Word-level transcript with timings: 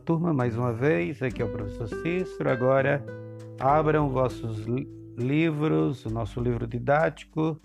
turma, 0.00 0.32
mais 0.32 0.56
uma 0.56 0.72
vez. 0.72 1.22
Aqui 1.22 1.42
é 1.42 1.44
o 1.44 1.52
professor 1.52 1.86
Cícero. 1.86 2.50
Agora 2.50 3.04
abram 3.58 4.08
vossos 4.08 4.64
livros, 5.16 6.04
o 6.06 6.10
nosso 6.10 6.40
livro 6.40 6.66
didático 6.66 7.60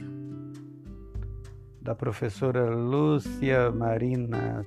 da 1.82 1.95
professora 1.95 2.69
Lúcia 2.69 3.71
Marina 3.71 4.65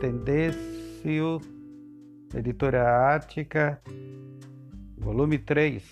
Tendêcio, 0.00 1.40
editora 2.34 3.14
Ática, 3.14 3.80
volume 4.96 5.38
3, 5.38 5.82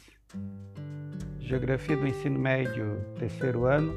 Geografia 1.40 1.96
do 1.96 2.06
Ensino 2.06 2.38
Médio, 2.38 3.00
terceiro 3.18 3.64
ano, 3.64 3.92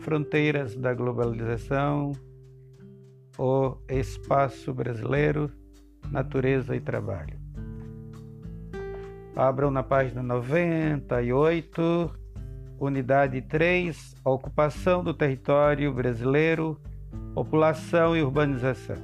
Fronteiras 0.00 0.74
da 0.76 0.92
Globalização, 0.92 2.12
o 3.38 3.76
Espaço 3.88 4.72
Brasileiro, 4.72 5.50
Natureza 6.10 6.74
e 6.76 6.80
Trabalho. 6.80 7.38
Abram 9.36 9.70
na 9.70 9.82
página 9.82 10.22
98, 10.22 12.10
unidade 12.78 13.42
3, 13.42 14.14
Ocupação 14.24 15.02
do 15.02 15.12
Território 15.12 15.92
Brasileiro, 15.92 16.80
População 17.34 18.16
e 18.16 18.22
Urbanização. 18.22 18.96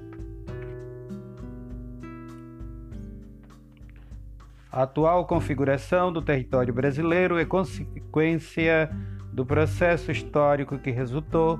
A 4.71 4.83
atual 4.83 5.27
configuração 5.27 6.13
do 6.13 6.23
território 6.23 6.73
brasileiro 6.73 7.37
é 7.37 7.45
consequência 7.45 8.89
do 9.33 9.45
processo 9.45 10.13
histórico 10.13 10.79
que 10.79 10.93
resultou 10.93 11.59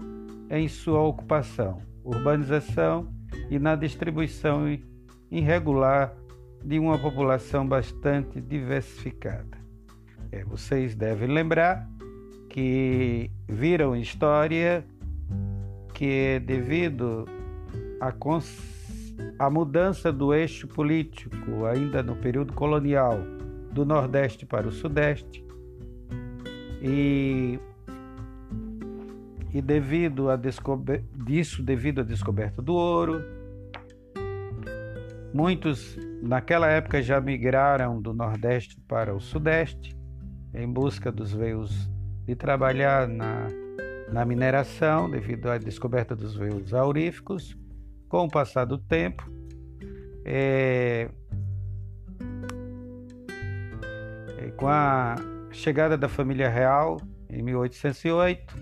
em 0.49 0.69
sua 0.69 1.01
ocupação 1.01 1.91
urbanização 2.05 3.09
e 3.49 3.59
na 3.59 3.77
distribuição 3.77 4.67
irregular 5.31 6.15
de 6.65 6.79
uma 6.79 6.99
população 6.99 7.67
bastante 7.67 8.41
diversificada. 8.41 9.59
É, 10.33 10.45
vocês 10.45 10.95
devem 10.95 11.29
lembrar 11.29 11.89
que 12.49 13.31
viram 13.49 13.97
história 13.97 14.85
que 15.95 16.41
devido 16.41 17.27
à, 18.01 19.51
mudança 19.51 20.13
do 20.13 20.35
eixo 20.35 20.67
político 20.69 21.67
ainda 21.67 22.03
no 22.03 22.17
período 22.17 22.53
colonial 22.53 23.19
do 23.73 23.85
Nordeste 23.85 24.45
para 24.45 24.67
o 24.67 24.73
Sudeste 24.73 25.45
e 26.83 27.59
e 29.53 29.61
devido 29.61 30.31
a 30.31 30.37
disso, 30.37 31.63
devido 31.63 32.01
à 32.01 32.05
descoberta 32.05 32.63
do 32.63 32.73
ouro, 32.73 33.21
muitos 35.33 35.97
naquela 36.23 36.69
época 36.69 37.03
já 37.03 37.21
migraram 37.21 38.01
do 38.01 38.13
Nordeste 38.13 38.81
para 38.89 39.15
o 39.15 39.21
Sudeste 39.21 39.97
em 40.55 40.71
busca 40.71 41.13
dos 41.13 41.33
veios 41.33 41.89
de 42.27 42.35
trabalhar 42.35 43.09
na, 43.09 43.47
na 44.13 44.25
mineração, 44.25 45.11
devido 45.11 45.49
à 45.49 45.59
descoberta 45.59 46.15
dos 46.15 46.37
veios 46.37 46.75
auríficos. 46.75 47.57
Com 48.09 48.25
o 48.25 48.29
passar 48.29 48.65
do 48.65 48.77
tempo, 48.77 49.31
é, 50.25 51.09
é, 54.39 54.51
com 54.57 54.67
a 54.67 55.15
chegada 55.53 55.97
da 55.97 56.09
família 56.09 56.49
real 56.49 57.01
em 57.29 57.41
1808, 57.43 58.57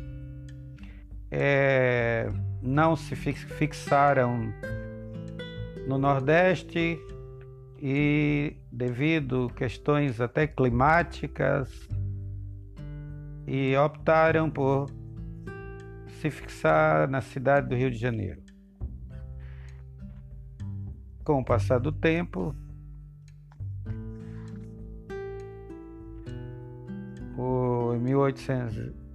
é, 1.31 2.29
não 2.63 2.95
se 2.95 3.17
fixaram 3.17 4.53
no 5.89 5.97
Nordeste 5.97 7.01
e 7.81 8.57
devido 8.71 9.49
questões 9.57 10.21
até 10.21 10.47
climáticas 10.47 11.89
e 13.47 13.75
optaram 13.75 14.51
por 14.51 14.91
se 16.21 16.31
fixar 16.31 17.09
na 17.09 17.23
cidade 17.23 17.69
do 17.69 17.75
Rio 17.75 17.91
de 17.91 17.97
Janeiro. 17.97 18.43
Com 21.25 21.41
o 21.41 21.45
passar 21.45 21.79
do 21.79 21.91
tempo, 21.91 22.55
o, 27.37 27.95
em 27.95 28.01
1800 28.01 29.09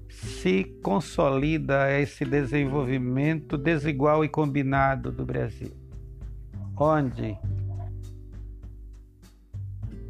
se 0.08 0.62
consolida 0.80 1.90
esse 1.90 2.24
desenvolvimento 2.24 3.58
desigual 3.58 4.24
e 4.24 4.28
combinado 4.28 5.10
do 5.10 5.26
Brasil, 5.26 5.72
onde 6.78 7.36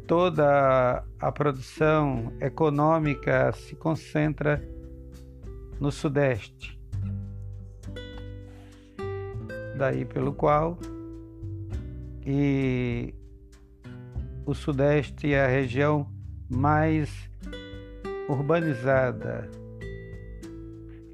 toda 0.05 1.03
a 1.19 1.31
produção 1.31 2.31
econômica 2.39 3.51
se 3.51 3.75
concentra 3.75 4.63
no 5.79 5.91
Sudeste. 5.91 6.79
Daí 9.75 10.05
pelo 10.05 10.33
qual 10.33 10.77
e 12.23 13.15
o 14.45 14.53
Sudeste 14.53 15.33
é 15.33 15.45
a 15.45 15.47
região 15.47 16.07
mais 16.49 17.29
urbanizada, 18.27 19.49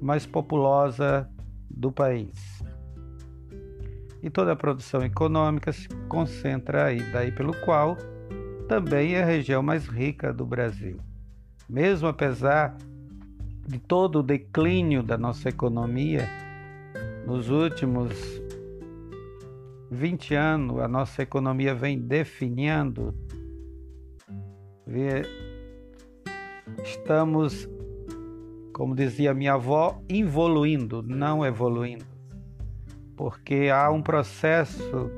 mais 0.00 0.26
populosa 0.26 1.28
do 1.70 1.92
país. 1.92 2.62
E 4.22 4.28
toda 4.28 4.52
a 4.52 4.56
produção 4.56 5.02
econômica 5.02 5.72
se 5.72 5.88
concentra 6.08 6.86
aí, 6.86 7.00
daí 7.12 7.32
pelo 7.32 7.54
qual 7.60 7.96
também 8.68 9.14
é 9.14 9.22
a 9.22 9.26
região 9.26 9.62
mais 9.62 9.86
rica 9.86 10.32
do 10.32 10.44
Brasil. 10.44 10.98
Mesmo 11.68 12.08
apesar 12.08 12.76
de 13.66 13.78
todo 13.78 14.18
o 14.18 14.22
declínio 14.22 15.02
da 15.02 15.16
nossa 15.16 15.48
economia 15.48 16.28
nos 17.24 17.48
últimos 17.48 18.12
20 19.90 20.34
anos 20.36 20.78
a 20.78 20.86
nossa 20.86 21.22
economia 21.22 21.74
vem 21.74 21.98
definindo, 21.98 23.12
estamos, 26.84 27.68
como 28.72 28.94
dizia 28.94 29.34
minha 29.34 29.54
avó, 29.54 30.00
evoluindo, 30.08 31.02
não 31.02 31.44
evoluindo, 31.44 32.04
porque 33.16 33.68
há 33.68 33.90
um 33.90 34.00
processo 34.00 35.10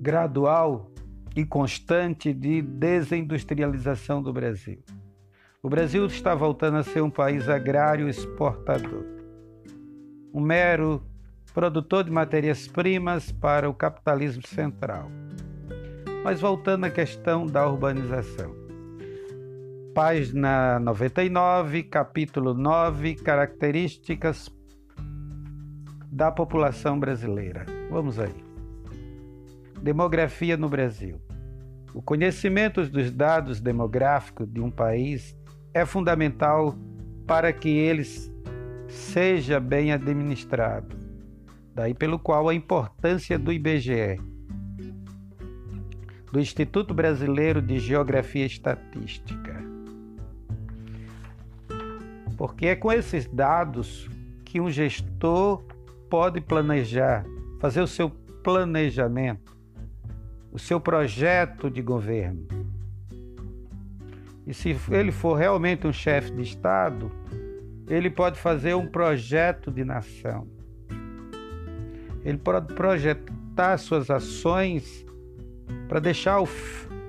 gradual 0.00 0.90
e 1.36 1.44
constante 1.44 2.32
de 2.32 2.60
desindustrialização 2.60 4.20
do 4.20 4.32
Brasil. 4.32 4.82
O 5.62 5.68
Brasil 5.68 6.04
está 6.06 6.34
voltando 6.34 6.78
a 6.78 6.82
ser 6.82 7.02
um 7.02 7.10
país 7.10 7.48
agrário 7.48 8.08
exportador. 8.08 9.04
Um 10.32 10.40
mero 10.40 11.02
produtor 11.58 12.04
de 12.04 12.10
matérias-primas 12.12 13.32
para 13.32 13.68
o 13.68 13.74
capitalismo 13.74 14.46
central. 14.46 15.10
Mas 16.22 16.40
voltando 16.40 16.84
à 16.84 16.90
questão 16.90 17.48
da 17.48 17.68
urbanização. 17.68 18.54
Página 19.92 20.78
99, 20.78 21.82
capítulo 21.82 22.54
9, 22.54 23.16
características 23.16 24.48
da 26.12 26.30
população 26.30 26.96
brasileira. 26.96 27.66
Vamos 27.90 28.20
aí. 28.20 28.44
Demografia 29.82 30.56
no 30.56 30.68
Brasil. 30.68 31.20
O 31.92 32.00
conhecimento 32.00 32.86
dos 32.86 33.10
dados 33.10 33.60
demográficos 33.60 34.48
de 34.48 34.60
um 34.60 34.70
país 34.70 35.36
é 35.74 35.84
fundamental 35.84 36.78
para 37.26 37.52
que 37.52 37.68
eles 37.68 38.32
seja 38.86 39.58
bem 39.58 39.90
administrado 39.90 41.07
daí 41.78 41.94
pelo 41.94 42.18
qual 42.18 42.48
a 42.48 42.54
importância 42.54 43.38
do 43.38 43.52
IBGE. 43.52 44.20
do 46.32 46.40
Instituto 46.40 46.92
Brasileiro 46.92 47.62
de 47.62 47.78
Geografia 47.78 48.42
e 48.42 48.46
Estatística. 48.46 49.64
Porque 52.36 52.66
é 52.66 52.76
com 52.76 52.92
esses 52.92 53.26
dados 53.26 54.10
que 54.44 54.60
um 54.60 54.68
gestor 54.68 55.62
pode 56.10 56.40
planejar, 56.40 57.24
fazer 57.60 57.80
o 57.80 57.86
seu 57.86 58.10
planejamento, 58.42 59.56
o 60.52 60.58
seu 60.58 60.80
projeto 60.80 61.70
de 61.70 61.80
governo. 61.80 62.46
E 64.46 64.52
se 64.52 64.76
ele 64.90 65.12
for 65.12 65.34
realmente 65.34 65.86
um 65.86 65.92
chefe 65.92 66.32
de 66.32 66.42
Estado, 66.42 67.10
ele 67.86 68.10
pode 68.10 68.38
fazer 68.38 68.74
um 68.74 68.86
projeto 68.86 69.70
de 69.70 69.84
nação. 69.84 70.57
Ele 72.28 72.36
pode 72.36 72.74
projetar 72.74 73.78
suas 73.78 74.10
ações 74.10 75.02
para 75.88 75.98
deixar 75.98 76.42
o, 76.42 76.48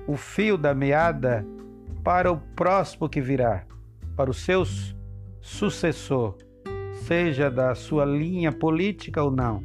o 0.06 0.16
fio 0.16 0.56
da 0.56 0.74
meada 0.74 1.46
para 2.02 2.32
o 2.32 2.38
próximo 2.38 3.06
que 3.06 3.20
virá, 3.20 3.66
para 4.16 4.30
os 4.30 4.38
seus 4.38 4.96
sucessor, 5.42 6.38
seja 7.02 7.50
da 7.50 7.74
sua 7.74 8.06
linha 8.06 8.50
política 8.50 9.22
ou 9.22 9.30
não. 9.30 9.62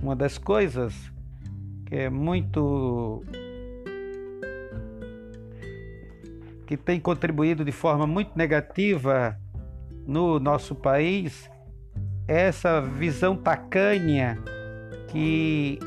Uma 0.00 0.14
das 0.14 0.38
coisas 0.38 0.94
que 1.86 1.96
é 1.96 2.08
muito 2.08 3.24
que 6.68 6.76
tem 6.76 7.00
contribuído 7.00 7.64
de 7.64 7.72
forma 7.72 8.06
muito 8.06 8.38
negativa 8.38 9.36
no 10.06 10.38
nosso 10.38 10.76
país 10.76 11.52
essa 12.26 12.80
visão 12.80 13.36
tacanha 13.36 14.38
que 15.08 15.78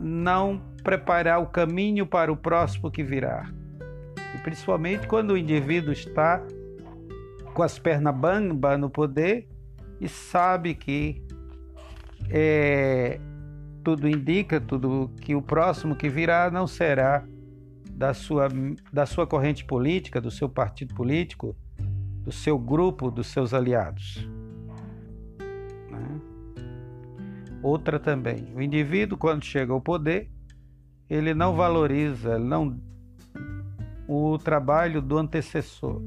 não 0.00 0.60
preparar 0.82 1.40
o 1.42 1.46
caminho 1.46 2.06
para 2.06 2.32
o 2.32 2.36
próximo 2.36 2.90
que 2.90 3.02
virá. 3.02 3.50
E 4.34 4.38
principalmente 4.38 5.06
quando 5.06 5.32
o 5.32 5.36
indivíduo 5.36 5.92
está 5.92 6.42
com 7.52 7.62
as 7.62 7.78
pernas 7.78 8.14
bamba 8.14 8.78
no 8.78 8.88
poder 8.88 9.48
e 10.00 10.08
sabe 10.08 10.74
que 10.74 11.22
é, 12.30 13.18
tudo 13.82 14.08
indica, 14.08 14.60
tudo 14.60 15.10
que 15.20 15.34
o 15.34 15.42
próximo 15.42 15.96
que 15.96 16.08
virá 16.08 16.50
não 16.50 16.66
será 16.66 17.24
da 17.90 18.14
sua, 18.14 18.48
da 18.92 19.06
sua 19.06 19.26
corrente 19.26 19.64
política, 19.64 20.20
do 20.20 20.30
seu 20.30 20.48
partido 20.48 20.94
político, 20.94 21.56
do 22.28 22.32
seu 22.32 22.58
grupo, 22.58 23.10
dos 23.10 23.28
seus 23.28 23.54
aliados. 23.54 24.28
Né? 25.90 26.20
Outra 27.62 27.98
também, 27.98 28.52
o 28.54 28.60
indivíduo 28.60 29.16
quando 29.16 29.42
chega 29.42 29.72
ao 29.72 29.80
poder, 29.80 30.30
ele 31.08 31.32
não 31.32 31.56
valoriza, 31.56 32.34
ele 32.34 32.44
não 32.44 32.78
o 34.06 34.36
trabalho 34.36 35.00
do 35.00 35.16
antecessor. 35.16 36.02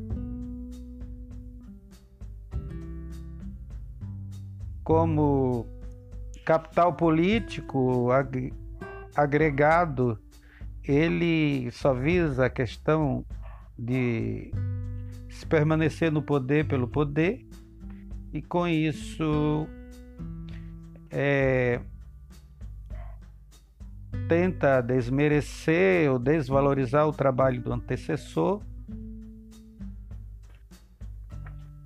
Como 4.83 5.65
capital 6.45 6.93
político 6.93 8.09
agregado, 9.15 10.19
ele 10.83 11.71
só 11.71 11.95
visa 11.95 12.45
a 12.45 12.49
questão 12.49 13.25
de 13.75 14.51
se 15.31 15.45
permanecer 15.45 16.11
no 16.11 16.21
poder 16.21 16.67
pelo 16.67 16.87
poder 16.87 17.47
e 18.33 18.41
com 18.41 18.67
isso 18.67 19.65
é, 21.09 21.81
tenta 24.27 24.81
desmerecer 24.81 26.11
ou 26.11 26.19
desvalorizar 26.19 27.07
o 27.07 27.13
trabalho 27.13 27.61
do 27.61 27.71
antecessor, 27.73 28.61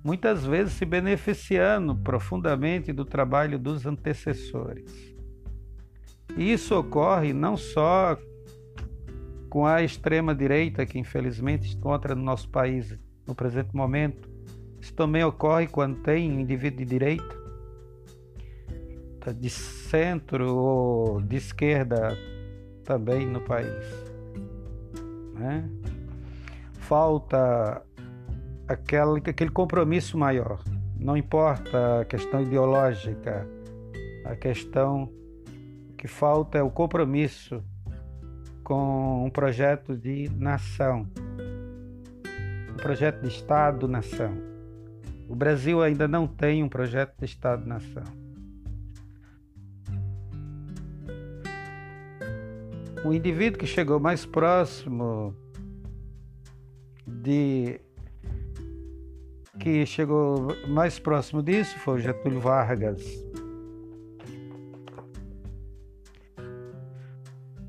muitas 0.04 0.44
vezes 0.44 0.74
se 0.74 0.84
beneficiando 0.84 1.96
profundamente 1.96 2.92
do 2.92 3.04
trabalho 3.04 3.58
dos 3.58 3.86
antecessores. 3.86 5.14
E 6.36 6.52
isso 6.52 6.76
ocorre 6.76 7.32
não 7.32 7.56
só 7.56 8.18
com 9.48 9.64
a 9.66 9.82
extrema-direita, 9.82 10.84
que 10.84 10.98
infelizmente 10.98 11.74
encontra 11.74 12.14
no 12.14 12.22
nosso 12.22 12.48
país 12.48 12.96
no 13.26 13.34
presente 13.34 13.74
momento, 13.74 14.28
isso 14.80 14.94
também 14.94 15.24
ocorre 15.24 15.66
quando 15.66 15.96
tem 16.02 16.30
um 16.30 16.40
indivíduo 16.40 16.78
de 16.78 16.84
direita, 16.84 17.36
de 19.36 19.50
centro 19.50 20.54
ou 20.54 21.20
de 21.20 21.36
esquerda 21.36 22.16
também 22.84 23.26
no 23.26 23.40
país. 23.40 23.84
Né? 25.34 25.68
Falta 26.74 27.82
aquele, 28.68 29.18
aquele 29.28 29.50
compromisso 29.50 30.16
maior. 30.16 30.62
Não 30.98 31.16
importa 31.16 32.02
a 32.02 32.04
questão 32.04 32.40
ideológica, 32.40 33.46
a 34.24 34.36
questão 34.36 35.12
que 35.96 36.06
falta 36.06 36.58
é 36.58 36.62
o 36.62 36.70
compromisso 36.70 37.62
com 38.62 39.24
um 39.24 39.30
projeto 39.30 39.96
de 39.96 40.30
nação, 40.36 41.06
projeto 42.76 43.22
de 43.22 43.28
Estado-nação. 43.28 44.36
O 45.28 45.34
Brasil 45.34 45.82
ainda 45.82 46.06
não 46.06 46.26
tem 46.26 46.62
um 46.62 46.68
projeto 46.68 47.14
de 47.18 47.24
Estado-nação. 47.24 48.26
o 53.06 53.14
indivíduo 53.14 53.58
que 53.58 53.66
chegou 53.66 54.00
mais 54.00 54.26
próximo 54.26 55.34
de 57.06 57.80
que 59.60 59.86
chegou 59.86 60.48
mais 60.68 60.98
próximo 60.98 61.42
disso 61.42 61.78
foi 61.78 62.00
Getúlio 62.00 62.40
Vargas. 62.40 63.02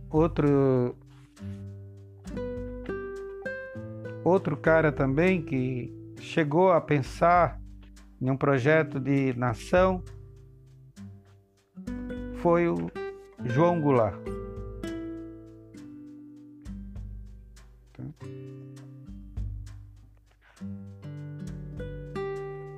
Outro 0.10 0.96
outro 4.28 4.58
cara 4.58 4.92
também 4.92 5.42
que 5.42 5.94
chegou 6.20 6.72
a 6.72 6.82
pensar 6.82 7.60
em 8.22 8.30
um 8.30 8.36
projeto 8.36 9.00
de 9.00 9.34
nação 9.38 10.04
foi 12.42 12.68
o 12.68 12.92
João 13.46 13.82
Goulart. 13.82 14.20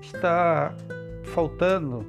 está 0.01 0.75
faltando 1.23 2.05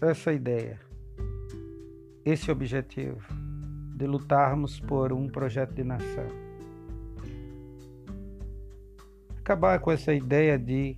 essa 0.00 0.32
ideia, 0.32 0.80
esse 2.24 2.50
objetivo 2.50 3.39
de 4.00 4.06
lutarmos 4.06 4.80
por 4.80 5.12
um 5.12 5.28
projeto 5.28 5.74
de 5.74 5.84
nação. 5.84 6.26
Acabar 9.38 9.78
com 9.78 9.92
essa 9.92 10.14
ideia 10.14 10.58
de 10.58 10.96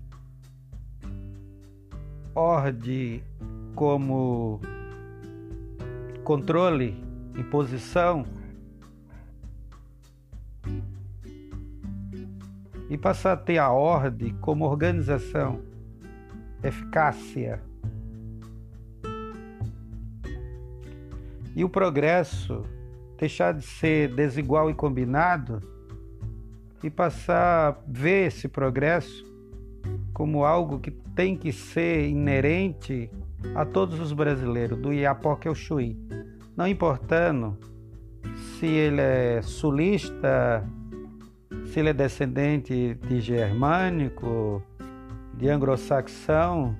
ordem 2.32 3.24
como 3.74 4.60
controle, 6.22 6.94
imposição 7.36 8.24
e 12.88 12.96
passar 12.96 13.32
a 13.32 13.36
ter 13.36 13.58
a 13.58 13.72
ordem 13.72 14.32
como 14.36 14.64
organização, 14.64 15.60
eficácia. 16.62 17.60
E 21.56 21.64
o 21.64 21.68
progresso 21.68 22.64
deixar 23.22 23.54
de 23.54 23.64
ser 23.64 24.12
desigual 24.16 24.68
e 24.68 24.74
combinado 24.74 25.60
e 26.82 26.90
passar 26.90 27.68
a 27.68 27.76
ver 27.86 28.26
esse 28.26 28.48
progresso 28.48 29.24
como 30.12 30.44
algo 30.44 30.80
que 30.80 30.90
tem 30.90 31.36
que 31.36 31.52
ser 31.52 32.08
inerente 32.08 33.08
a 33.54 33.64
todos 33.64 34.00
os 34.00 34.12
brasileiros, 34.12 34.76
do 34.76 34.92
Iapoque 34.92 35.46
ao 35.46 35.54
Chuí. 35.54 35.96
Não 36.56 36.66
importando 36.66 37.56
se 38.58 38.66
ele 38.66 39.00
é 39.00 39.40
sulista, 39.40 40.68
se 41.66 41.78
ele 41.78 41.90
é 41.90 41.94
descendente 41.94 42.98
de 43.06 43.20
germânico, 43.20 44.60
de 45.34 45.48
anglo-saxão, 45.48 46.76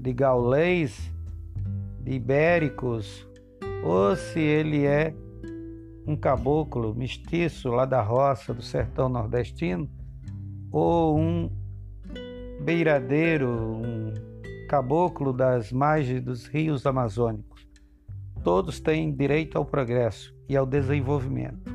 de 0.00 0.14
gaulês, 0.14 1.12
de 2.00 2.12
ibéricos, 2.12 3.28
ou 3.84 4.16
se 4.16 4.40
ele 4.40 4.86
é 4.86 5.14
um 6.06 6.16
caboclo 6.16 6.94
mestiço 6.94 7.68
lá 7.70 7.84
da 7.84 8.00
roça 8.00 8.54
do 8.54 8.62
sertão 8.62 9.08
nordestino, 9.08 9.90
ou 10.70 11.18
um 11.18 11.50
beiradeiro, 12.62 13.48
um 13.48 14.12
caboclo 14.68 15.32
das 15.32 15.72
margens 15.72 16.22
dos 16.22 16.46
rios 16.46 16.86
amazônicos. 16.86 17.66
Todos 18.44 18.78
têm 18.78 19.12
direito 19.12 19.58
ao 19.58 19.64
progresso 19.64 20.34
e 20.48 20.56
ao 20.56 20.64
desenvolvimento. 20.64 21.74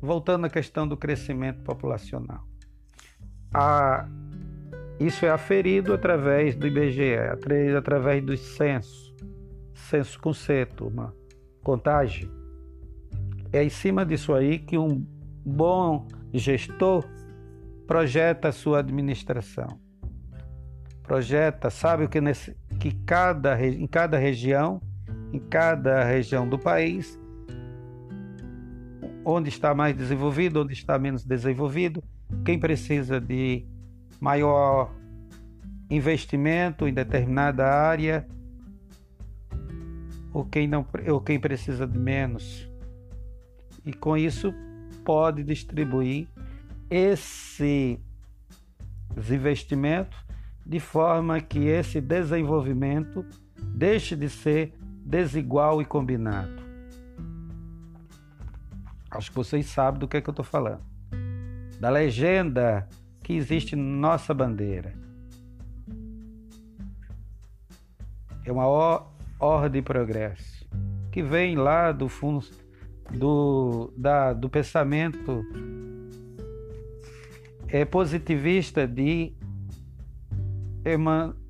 Voltando 0.00 0.46
à 0.46 0.50
questão 0.50 0.88
do 0.88 0.96
crescimento 0.96 1.62
populacional. 1.62 2.42
A, 3.52 4.08
isso 4.98 5.26
é 5.26 5.30
aferido 5.30 5.92
através 5.92 6.56
do 6.56 6.66
IBGE, 6.66 7.16
através 7.76 8.24
do 8.24 8.34
censo, 8.36 9.09
censo 9.90 10.20
com 10.20 10.32
C, 10.32 10.64
turma, 10.64 11.14
contagem. 11.64 12.30
É 13.52 13.62
em 13.62 13.68
cima 13.68 14.06
disso 14.06 14.32
aí 14.32 14.58
que 14.58 14.78
um 14.78 15.04
bom 15.44 16.06
gestor 16.32 17.04
projeta 17.86 18.48
a 18.48 18.52
sua 18.52 18.78
administração. 18.78 19.80
Projeta, 21.02 21.70
sabe 21.70 22.04
o 22.04 22.08
que, 22.08 22.20
nesse, 22.20 22.56
que 22.78 22.92
cada, 23.04 23.60
em 23.66 23.86
cada 23.88 24.16
região, 24.16 24.80
em 25.32 25.40
cada 25.40 26.04
região 26.04 26.48
do 26.48 26.56
país, 26.56 27.18
onde 29.24 29.48
está 29.48 29.74
mais 29.74 29.96
desenvolvido, 29.96 30.62
onde 30.62 30.72
está 30.72 30.96
menos 31.00 31.24
desenvolvido, 31.24 32.02
quem 32.44 32.60
precisa 32.60 33.20
de 33.20 33.66
maior 34.20 34.94
investimento 35.90 36.86
em 36.86 36.94
determinada 36.94 37.66
área, 37.66 38.24
ou 40.32 40.44
quem, 40.44 40.66
não, 40.68 40.86
ou 41.08 41.20
quem 41.20 41.38
precisa 41.38 41.86
de 41.86 41.98
menos. 41.98 42.68
E 43.84 43.92
com 43.92 44.16
isso 44.16 44.54
pode 45.04 45.42
distribuir 45.42 46.28
esses 46.88 47.98
investimentos 49.30 50.18
de 50.64 50.78
forma 50.78 51.40
que 51.40 51.66
esse 51.66 52.00
desenvolvimento 52.00 53.24
deixe 53.74 54.14
de 54.14 54.28
ser 54.28 54.72
desigual 55.04 55.80
e 55.80 55.84
combinado. 55.84 56.60
Acho 59.10 59.30
que 59.30 59.36
vocês 59.36 59.66
sabem 59.66 59.98
do 59.98 60.06
que, 60.06 60.18
é 60.18 60.20
que 60.20 60.28
eu 60.28 60.32
estou 60.32 60.44
falando. 60.44 60.82
Da 61.80 61.90
legenda 61.90 62.88
que 63.22 63.32
existe 63.32 63.74
na 63.74 63.82
nossa 63.82 64.32
bandeira. 64.32 64.94
É 68.44 68.52
uma 68.52 68.66
ordem 69.40 69.80
de 69.80 69.82
progresso 69.82 70.68
que 71.10 71.22
vem 71.22 71.56
lá 71.56 71.90
do 71.92 72.08
fundo 72.08 72.46
do, 73.10 73.92
da, 73.96 74.32
do 74.32 74.48
pensamento 74.48 75.44
é, 77.68 77.84
positivista 77.84 78.86
de 78.86 79.32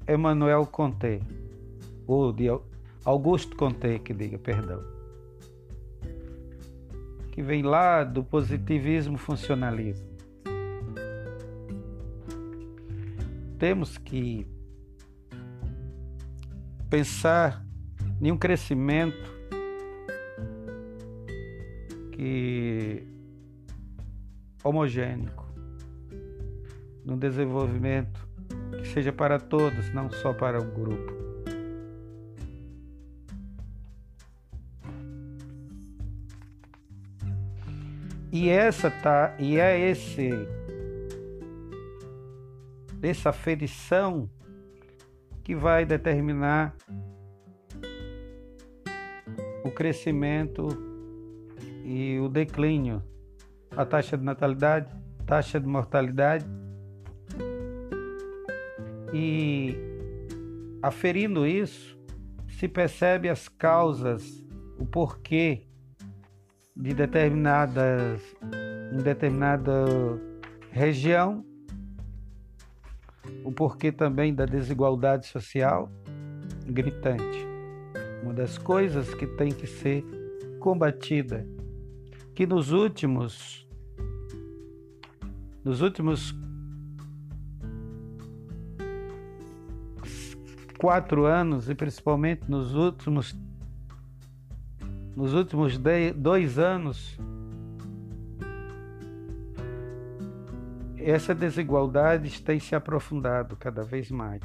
Emmanuel 0.09 0.67
Conté, 0.67 1.21
ou 2.07 2.33
de 2.33 2.47
Augusto 3.05 3.57
Conté, 3.57 3.99
que 3.99 4.13
diga, 4.13 4.39
perdão, 4.39 4.83
que 7.33 7.43
vem 7.43 7.63
lá 7.63 8.03
do 8.03 8.25
positivismo 8.25 9.17
funcionalismo. 9.17 10.09
Temos 13.59 13.99
que 13.99 14.47
pensar 16.89 17.65
em 18.21 18.31
um 18.31 18.37
crescimento 18.37 19.33
que 22.13 23.03
homogêneo, 24.63 25.33
num 27.05 27.17
desenvolvimento 27.17 28.29
que 28.79 28.89
seja 28.89 29.13
para 29.13 29.39
todos, 29.39 29.93
não 29.95 30.11
só 30.11 30.35
para 30.35 30.61
um 30.61 30.71
grupo. 30.71 31.21
E 38.33 38.49
essa 38.49 38.91
tá, 38.91 39.35
e 39.39 39.59
é 39.59 39.91
esse 39.91 40.31
essa 43.03 43.31
aferição 43.31 44.31
que 45.43 45.55
vai 45.55 45.85
determinar 45.85 46.77
crescimento 49.81 50.69
e 51.87 52.19
o 52.21 52.29
declínio, 52.29 53.03
a 53.75 53.83
taxa 53.87 54.15
de 54.15 54.23
natalidade, 54.23 54.95
taxa 55.25 55.59
de 55.59 55.67
mortalidade. 55.67 56.45
E 59.15 59.75
aferindo 60.83 61.47
isso, 61.47 61.99
se 62.47 62.69
percebe 62.69 63.31
as 63.31 63.49
causas, 63.49 64.47
o 64.79 64.85
porquê 64.85 65.63
de 66.77 66.93
determinadas 66.93 68.21
em 68.93 68.99
determinada 68.99 69.73
região, 70.71 71.43
o 73.43 73.51
porquê 73.51 73.91
também 73.91 74.35
da 74.35 74.45
desigualdade 74.45 75.27
social 75.27 75.91
gritante. 76.67 77.50
Uma 78.23 78.35
das 78.35 78.59
coisas 78.59 79.15
que 79.15 79.27
tem 79.27 79.51
que 79.51 79.67
ser 79.67 80.05
combatida 80.59 81.47
que 82.35 82.47
nos 82.47 82.73
últimos 82.73 83.67
nos 85.65 85.81
últimos 85.81 86.35
quatro 90.79 91.27
anos 91.27 91.69
e 91.69 91.75
principalmente 91.75 92.51
nos 92.51 92.75
últimos 92.75 93.37
nos 95.17 95.35
últimos 95.35 95.79
dois 96.17 96.59
anos 96.59 97.19
essa 100.97 101.35
desigualdade 101.35 102.43
tem 102.43 102.61
se 102.61 102.75
aprofundado 102.75 103.57
cada 103.57 103.83
vez 103.83 104.11
mais 104.11 104.43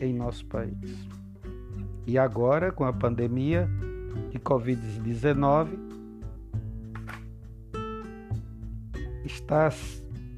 em 0.00 0.12
nosso 0.12 0.44
país. 0.46 1.21
E 2.06 2.18
agora, 2.18 2.72
com 2.72 2.84
a 2.84 2.92
pandemia 2.92 3.68
de 4.30 4.38
Covid-19, 4.38 5.78
está 9.24 9.70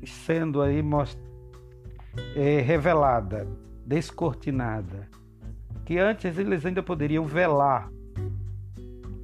sendo 0.04 0.60
aí 0.60 0.82
é, 2.36 2.60
revelada, 2.60 3.46
descortinada, 3.86 5.08
que 5.84 5.98
antes 5.98 6.38
eles 6.38 6.64
ainda 6.64 6.82
poderiam 6.82 7.24
velar, 7.24 7.90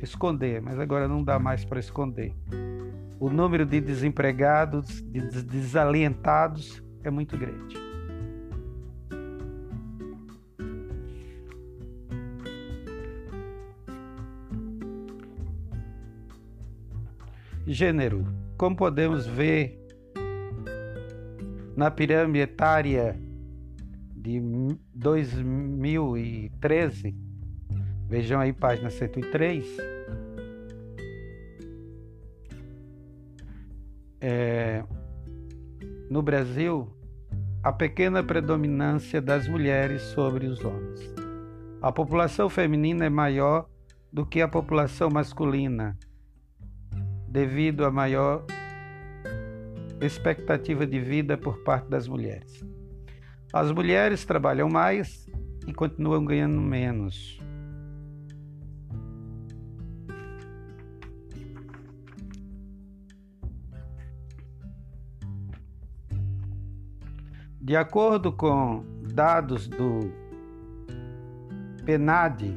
esconder, 0.00 0.60
mas 0.62 0.78
agora 0.78 1.06
não 1.06 1.22
dá 1.22 1.38
mais 1.38 1.64
para 1.64 1.78
esconder. 1.78 2.34
O 3.18 3.28
número 3.28 3.66
de 3.66 3.80
desempregados, 3.80 5.02
de 5.02 5.20
desalentados 5.42 6.82
é 7.04 7.10
muito 7.10 7.36
grande. 7.36 7.89
Gênero 17.72 18.26
como 18.58 18.76
podemos 18.76 19.26
ver 19.26 19.80
na 21.76 21.90
pirâmide 21.90 22.40
etária 22.40 23.18
de 24.14 24.38
2013, 24.92 27.16
vejam 28.08 28.40
aí 28.40 28.52
página 28.52 28.90
103, 28.90 29.64
é, 34.20 34.84
no 36.10 36.20
Brasil, 36.22 36.88
a 37.62 37.72
pequena 37.72 38.22
predominância 38.22 39.22
das 39.22 39.48
mulheres 39.48 40.02
sobre 40.02 40.48
os 40.48 40.62
homens. 40.64 41.00
A 41.80 41.90
população 41.92 42.50
feminina 42.50 43.06
é 43.06 43.08
maior 43.08 43.66
do 44.12 44.26
que 44.26 44.42
a 44.42 44.48
população 44.48 45.08
masculina 45.08 45.96
devido 47.30 47.84
à 47.84 47.90
maior 47.92 48.44
expectativa 50.00 50.84
de 50.84 50.98
vida 50.98 51.38
por 51.38 51.62
parte 51.62 51.88
das 51.88 52.08
mulheres. 52.08 52.64
As 53.52 53.70
mulheres 53.70 54.24
trabalham 54.24 54.68
mais 54.68 55.28
e 55.66 55.72
continuam 55.72 56.24
ganhando 56.24 56.60
menos. 56.60 57.40
De 67.60 67.76
acordo 67.76 68.32
com 68.32 68.84
dados 69.12 69.68
do 69.68 70.12
PNAD, 71.84 72.56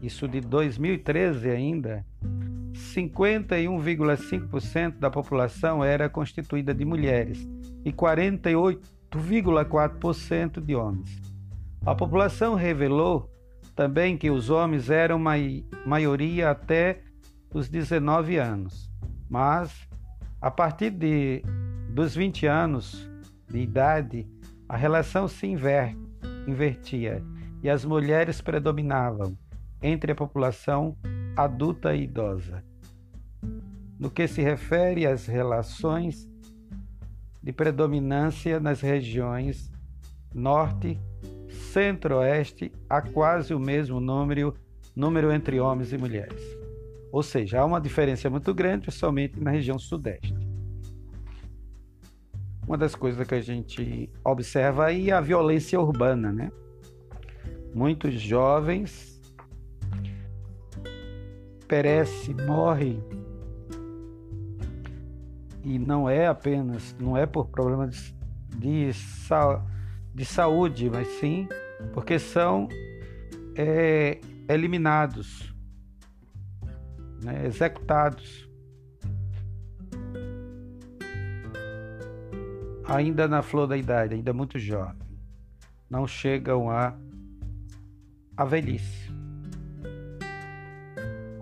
isso 0.00 0.28
de 0.28 0.40
2013 0.40 1.50
ainda, 1.50 2.06
51,5% 2.94 4.98
da 4.98 5.10
população 5.10 5.84
era 5.84 6.08
constituída 6.08 6.72
de 6.74 6.84
mulheres 6.84 7.48
e 7.84 7.92
48,4% 7.92 10.60
de 10.60 10.74
homens. 10.74 11.22
A 11.84 11.94
população 11.94 12.54
revelou 12.54 13.30
também 13.74 14.16
que 14.16 14.30
os 14.30 14.48
homens 14.50 14.90
eram 14.90 15.20
maioria 15.86 16.50
até 16.50 17.00
os 17.52 17.68
19 17.68 18.36
anos, 18.36 18.88
mas 19.28 19.88
a 20.40 20.48
partir 20.50 20.90
de, 20.90 21.42
dos 21.90 22.14
20 22.14 22.46
anos 22.46 23.10
de 23.48 23.58
idade, 23.60 24.26
a 24.68 24.76
relação 24.76 25.26
se 25.28 25.46
inver, 25.46 25.96
invertia 26.46 27.22
e 27.62 27.70
as 27.70 27.84
mulheres 27.84 28.40
predominavam 28.40 29.36
entre 29.82 30.12
a 30.12 30.14
população 30.14 30.96
adulta 31.36 31.94
e 31.94 32.04
idosa. 32.04 32.62
No 34.02 34.10
que 34.10 34.26
se 34.26 34.42
refere 34.42 35.06
às 35.06 35.26
relações 35.26 36.28
de 37.40 37.52
predominância 37.52 38.58
nas 38.58 38.80
regiões 38.80 39.70
norte, 40.34 40.98
centro-oeste, 41.70 42.72
há 42.90 43.00
quase 43.00 43.54
o 43.54 43.60
mesmo 43.60 44.00
número, 44.00 44.56
número 44.96 45.30
entre 45.30 45.60
homens 45.60 45.92
e 45.92 45.98
mulheres. 45.98 46.42
Ou 47.12 47.22
seja, 47.22 47.60
há 47.60 47.64
uma 47.64 47.80
diferença 47.80 48.28
muito 48.28 48.52
grande 48.52 48.90
somente 48.90 49.38
na 49.38 49.52
região 49.52 49.78
sudeste. 49.78 50.34
Uma 52.66 52.76
das 52.76 52.96
coisas 52.96 53.24
que 53.24 53.36
a 53.36 53.40
gente 53.40 54.10
observa 54.24 54.86
aí 54.86 55.10
é 55.10 55.12
a 55.12 55.20
violência 55.20 55.80
urbana, 55.80 56.32
né? 56.32 56.50
Muitos 57.72 58.20
jovens 58.20 59.22
perecem, 61.68 62.34
morrem 62.44 63.00
e 65.64 65.78
não 65.78 66.08
é 66.08 66.26
apenas, 66.26 66.94
não 66.98 67.16
é 67.16 67.26
por 67.26 67.46
problemas 67.48 68.14
de, 68.48 68.90
de, 68.90 68.90
de 70.14 70.24
saúde, 70.24 70.90
mas 70.90 71.06
sim 71.20 71.48
porque 71.92 72.18
são 72.18 72.68
é, 73.56 74.20
eliminados, 74.48 75.54
né, 77.22 77.46
executados. 77.46 78.48
Ainda 82.84 83.26
na 83.26 83.42
flor 83.42 83.66
da 83.66 83.76
idade, 83.76 84.14
ainda 84.14 84.32
muito 84.32 84.58
jovem, 84.58 85.00
não 85.88 86.06
chegam 86.06 86.70
a, 86.70 86.94
a 88.36 88.44
velhice. 88.44 89.10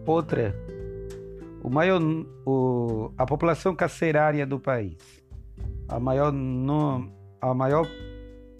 Outra 0.07 0.55
o 1.63 1.71
maior, 1.71 2.01
o, 2.47 3.13
a 3.17 3.27
população 3.27 3.75
carcerária 3.75 4.47
do 4.47 4.59
país. 4.59 5.23
A 5.89 5.99
maior, 5.99 6.33
a 7.41 7.55
maior, 7.55 7.87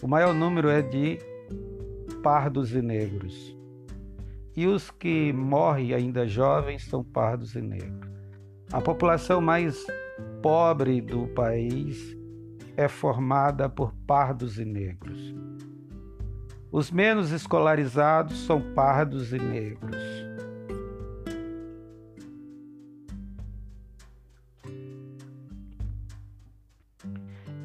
o 0.03 0.09
maior 0.09 0.35
número 0.35 0.69
é 0.69 0.83
de 0.83 1.19
pardos 2.23 2.75
e 2.75 2.83
negros. 2.83 3.57
E 4.57 4.67
os 4.67 4.91
que 4.91 5.33
morrem 5.33 5.95
ainda 5.95 6.27
jovens 6.27 6.85
são 6.85 7.03
pardos 7.03 7.55
e 7.55 7.61
negros. 7.61 8.11
A 8.73 8.81
população 8.81 9.41
mais 9.41 9.87
pobre 10.43 11.01
do 11.01 11.27
país 11.29 12.17
é 12.77 12.89
formada 12.89 13.69
por 13.69 13.95
pardos 14.07 14.59
e 14.59 14.65
negros. 14.65 15.35
Os 16.73 16.91
menos 16.91 17.33
escolarizados 17.33 18.47
são 18.47 18.61
pardos 18.75 19.33
e 19.33 19.39
negros. 19.39 19.97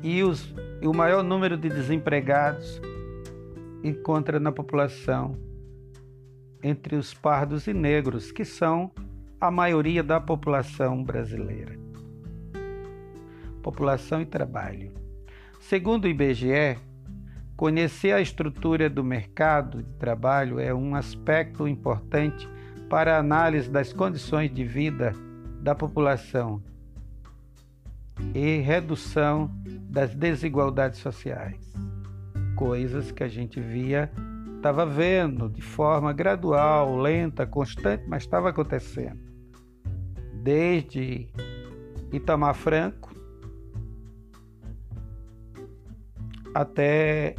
E, 0.06 0.22
os, 0.22 0.54
e 0.84 0.88
o 0.88 0.94
maior 0.94 1.24
número 1.24 1.58
de 1.58 1.68
desempregados 1.68 2.80
encontra 3.84 4.40
na 4.40 4.52
população 4.52 5.36
entre 6.62 6.96
os 6.96 7.12
pardos 7.12 7.66
e 7.66 7.74
negros, 7.74 8.32
que 8.32 8.46
são 8.46 8.92
a 9.42 9.50
maioria 9.50 10.04
da 10.04 10.22
população 10.22 11.04
brasileira. 11.04 11.76
População 13.64 14.22
e 14.22 14.28
trabalho. 14.28 14.94
Segundo 15.60 16.06
o 16.06 16.08
IBGE, 16.08 16.78
conhecer 17.58 18.12
a 18.12 18.22
estrutura 18.22 18.88
do 18.88 19.04
mercado 19.04 19.82
de 19.82 19.94
trabalho 19.96 20.60
é 20.60 20.72
um 20.72 20.94
aspecto 20.94 21.68
importante 21.68 22.48
para 22.88 23.16
a 23.16 23.20
análise 23.20 23.72
das 23.72 23.92
condições 23.92 24.54
de 24.54 24.64
vida 24.64 25.14
da 25.62 25.74
população 25.74 26.62
e 28.34 28.60
redução 28.60 29.50
das 29.90 30.14
desigualdades 30.16 31.00
sociais. 31.00 31.74
Coisas 32.56 33.12
que 33.12 33.24
a 33.24 33.28
gente 33.28 33.60
via, 33.60 34.12
estava 34.56 34.86
vendo 34.86 35.50
de 35.50 35.62
forma 35.62 36.12
gradual, 36.14 36.98
lenta, 36.98 37.46
constante, 37.46 38.04
mas 38.08 38.24
estava 38.24 38.50
acontecendo. 38.50 39.20
Desde 40.42 41.28
Itamar 42.12 42.56
Franco 42.56 43.14
até 46.54 47.36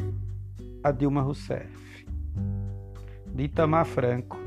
a 0.85 0.93
Dilma 0.93 1.23
Rousseff. 1.23 2.07
De 3.35 3.45
Itamar 3.45 3.85
Franco, 3.85 4.39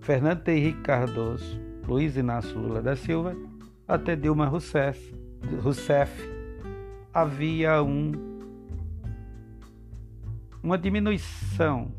Fernando 0.00 0.48
Henrique 0.48 0.80
Cardoso, 0.82 1.60
Luiz 1.86 2.16
Inácio 2.16 2.58
Lula 2.58 2.80
da 2.80 2.94
Silva 2.96 3.36
até 3.86 4.14
Dilma 4.16 4.46
Rousseff, 4.46 5.14
Rousseff 5.60 6.10
havia 7.12 7.82
um, 7.82 8.12
uma 10.62 10.78
diminuição 10.78 11.92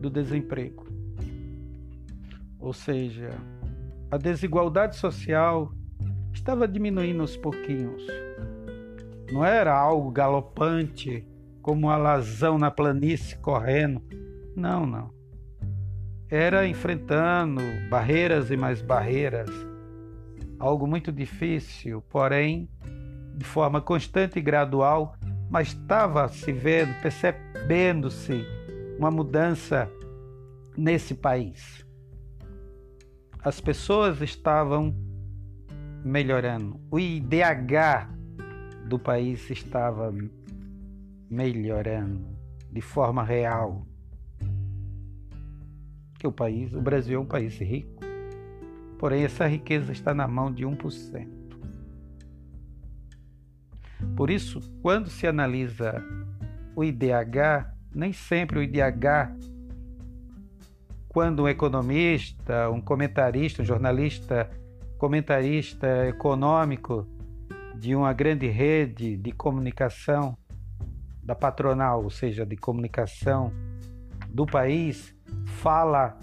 do 0.00 0.10
desemprego. 0.10 0.86
Ou 2.58 2.72
seja, 2.72 3.30
a 4.10 4.16
desigualdade 4.16 4.96
social 4.96 5.72
estava 6.32 6.66
diminuindo 6.66 7.20
aos 7.20 7.36
pouquinhos. 7.36 8.04
Não 9.30 9.44
era 9.44 9.78
algo 9.78 10.10
galopante, 10.10 11.24
como 11.62 11.86
uma 11.86 11.94
alazão 11.94 12.58
na 12.58 12.70
planície 12.70 13.38
correndo. 13.38 14.02
Não, 14.56 14.84
não 14.84 15.19
era 16.30 16.66
enfrentando 16.66 17.60
barreiras 17.88 18.50
e 18.50 18.56
mais 18.56 18.80
barreiras, 18.80 19.50
algo 20.60 20.86
muito 20.86 21.10
difícil, 21.10 22.00
porém 22.02 22.68
de 23.34 23.44
forma 23.44 23.80
constante 23.80 24.38
e 24.38 24.42
gradual, 24.42 25.16
mas 25.50 25.68
estava 25.68 26.28
se 26.28 26.52
vendo, 26.52 26.94
percebendo-se 27.02 28.44
uma 28.96 29.10
mudança 29.10 29.90
nesse 30.76 31.14
país. 31.14 31.84
As 33.42 33.60
pessoas 33.60 34.20
estavam 34.20 34.94
melhorando, 36.04 36.80
o 36.90 37.00
IDH 37.00 38.08
do 38.86 38.98
país 38.98 39.50
estava 39.50 40.14
melhorando 41.28 42.38
de 42.70 42.80
forma 42.80 43.24
real 43.24 43.89
que 46.20 46.26
o 46.26 46.32
país, 46.32 46.74
o 46.74 46.82
Brasil 46.82 47.18
é 47.18 47.22
um 47.22 47.26
país 47.26 47.58
rico, 47.58 47.98
porém 48.98 49.24
essa 49.24 49.46
riqueza 49.46 49.90
está 49.90 50.12
na 50.12 50.28
mão 50.28 50.52
de 50.52 50.66
1%. 50.66 51.26
Por 54.14 54.28
isso, 54.28 54.60
quando 54.82 55.08
se 55.08 55.26
analisa 55.26 56.04
o 56.76 56.84
IDH, 56.84 57.72
nem 57.94 58.12
sempre 58.12 58.58
o 58.58 58.62
IDH, 58.62 59.34
quando 61.08 61.44
um 61.44 61.48
economista, 61.48 62.70
um 62.70 62.82
comentarista, 62.82 63.62
um 63.62 63.64
jornalista, 63.64 64.50
comentarista 64.98 66.06
econômico 66.06 67.08
de 67.76 67.94
uma 67.94 68.12
grande 68.12 68.46
rede 68.46 69.16
de 69.16 69.32
comunicação 69.32 70.36
da 71.22 71.34
patronal, 71.34 72.04
ou 72.04 72.10
seja, 72.10 72.44
de 72.44 72.56
comunicação 72.58 73.50
do 74.28 74.44
país, 74.44 75.14
fala 75.46 76.18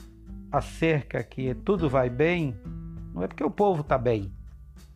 acerca 0.52 1.24
que 1.24 1.54
tudo 1.54 1.89
vai 1.89 2.10
bem, 2.10 2.56
não 3.13 3.24
é 3.24 3.28
porque 3.28 3.43
o 3.43 3.52
povo 3.52 3.82
está 3.82 3.98
bem, 3.98 4.32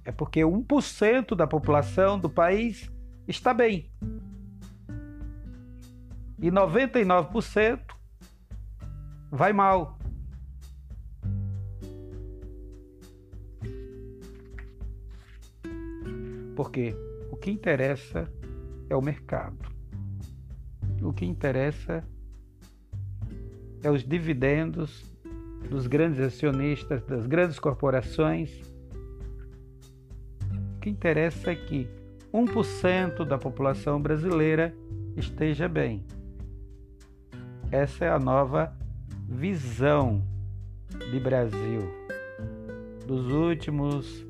é 0.03 0.11
porque 0.11 0.41
1% 0.41 1.35
da 1.35 1.45
população 1.45 2.19
do 2.19 2.29
país 2.29 2.91
está 3.27 3.53
bem. 3.53 3.91
E 6.39 6.49
99% 6.49 7.79
vai 9.29 9.53
mal. 9.53 9.97
Porque 16.55 16.95
o 17.31 17.37
que 17.37 17.51
interessa 17.51 18.27
é 18.89 18.95
o 18.95 19.01
mercado. 19.01 19.57
O 21.01 21.13
que 21.13 21.25
interessa 21.25 22.03
é 23.83 23.89
os 23.89 24.03
dividendos 24.03 25.11
dos 25.69 25.87
grandes 25.87 26.19
acionistas, 26.19 27.03
das 27.03 27.25
grandes 27.25 27.59
corporações 27.59 28.49
que 30.81 30.89
interessa 30.89 31.51
é 31.51 31.55
que 31.55 31.87
1% 32.33 33.25
da 33.25 33.37
população 33.37 34.01
brasileira 34.01 34.73
esteja 35.15 35.67
bem. 35.67 36.03
Essa 37.71 38.05
é 38.05 38.09
a 38.09 38.19
nova 38.19 38.75
visão 39.29 40.23
de 41.11 41.19
Brasil 41.19 41.81
dos 43.05 43.31
últimos 43.31 44.25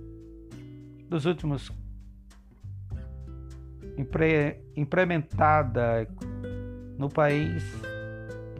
dos 1.10 1.26
últimos 1.26 1.72
implementada 4.76 6.08
no 6.98 7.10
país 7.10 7.64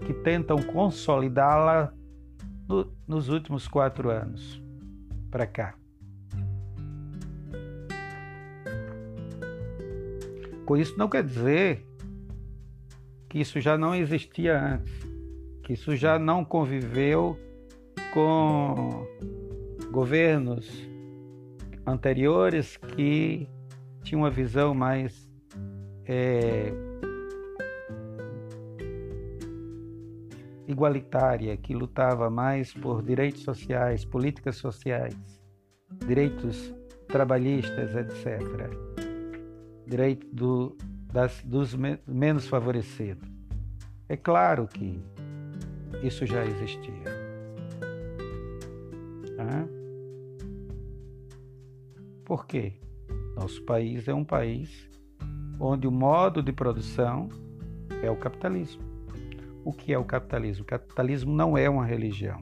que 0.06 0.14
tentam 0.14 0.58
consolidá-la 0.58 1.94
no, 2.68 2.92
nos 3.08 3.30
últimos 3.30 3.68
quatro 3.68 4.10
anos 4.10 4.62
para 5.30 5.46
cá. 5.46 5.76
Com 10.66 10.78
isso 10.78 10.98
não 10.98 11.10
quer 11.10 11.24
dizer 11.24 11.86
que 13.30 13.40
isso 13.40 13.60
já 13.60 13.78
não 13.78 13.96
existia 13.96 14.60
antes, 14.60 14.94
que 15.64 15.74
isso 15.74 15.96
já 15.96 16.20
não 16.20 16.44
conviveu 16.44 17.38
com 18.14 19.06
governos 19.92 20.70
anteriores 21.86 22.78
que 22.78 23.48
tinham 24.04 24.22
uma 24.22 24.30
visão 24.30 24.74
mais 24.74 25.30
é, 26.06 26.74
igualitária, 30.72 31.56
que 31.58 31.74
lutava 31.74 32.30
mais 32.30 32.74
por 32.74 33.04
direitos 33.04 33.44
sociais, 33.44 34.04
políticas 34.06 34.56
sociais, 34.56 35.16
direitos 36.08 36.74
trabalhistas, 37.08 37.96
etc. 37.96 38.40
Direito 39.86 40.28
do, 40.34 40.78
das, 41.12 41.42
dos 41.44 41.76
menos 42.08 42.48
favorecidos. 42.48 43.28
É 44.08 44.18
claro 44.18 44.68
que 44.68 45.02
isso 46.04 46.26
já 46.26 46.46
existia. 46.46 47.32
Por 52.32 52.46
quê? 52.46 52.76
Nosso 53.36 53.62
país 53.64 54.08
é 54.08 54.14
um 54.14 54.24
país 54.24 54.90
onde 55.60 55.86
o 55.86 55.92
modo 55.92 56.42
de 56.42 56.54
produção 56.54 57.28
é 58.02 58.10
o 58.10 58.16
capitalismo. 58.16 58.91
O 59.64 59.72
que 59.72 59.94
é 59.94 59.98
o 59.98 60.04
capitalismo? 60.04 60.64
O 60.64 60.68
capitalismo 60.68 61.34
não 61.34 61.58
é 61.58 61.70
uma 61.70 61.86
religião, 61.86 62.42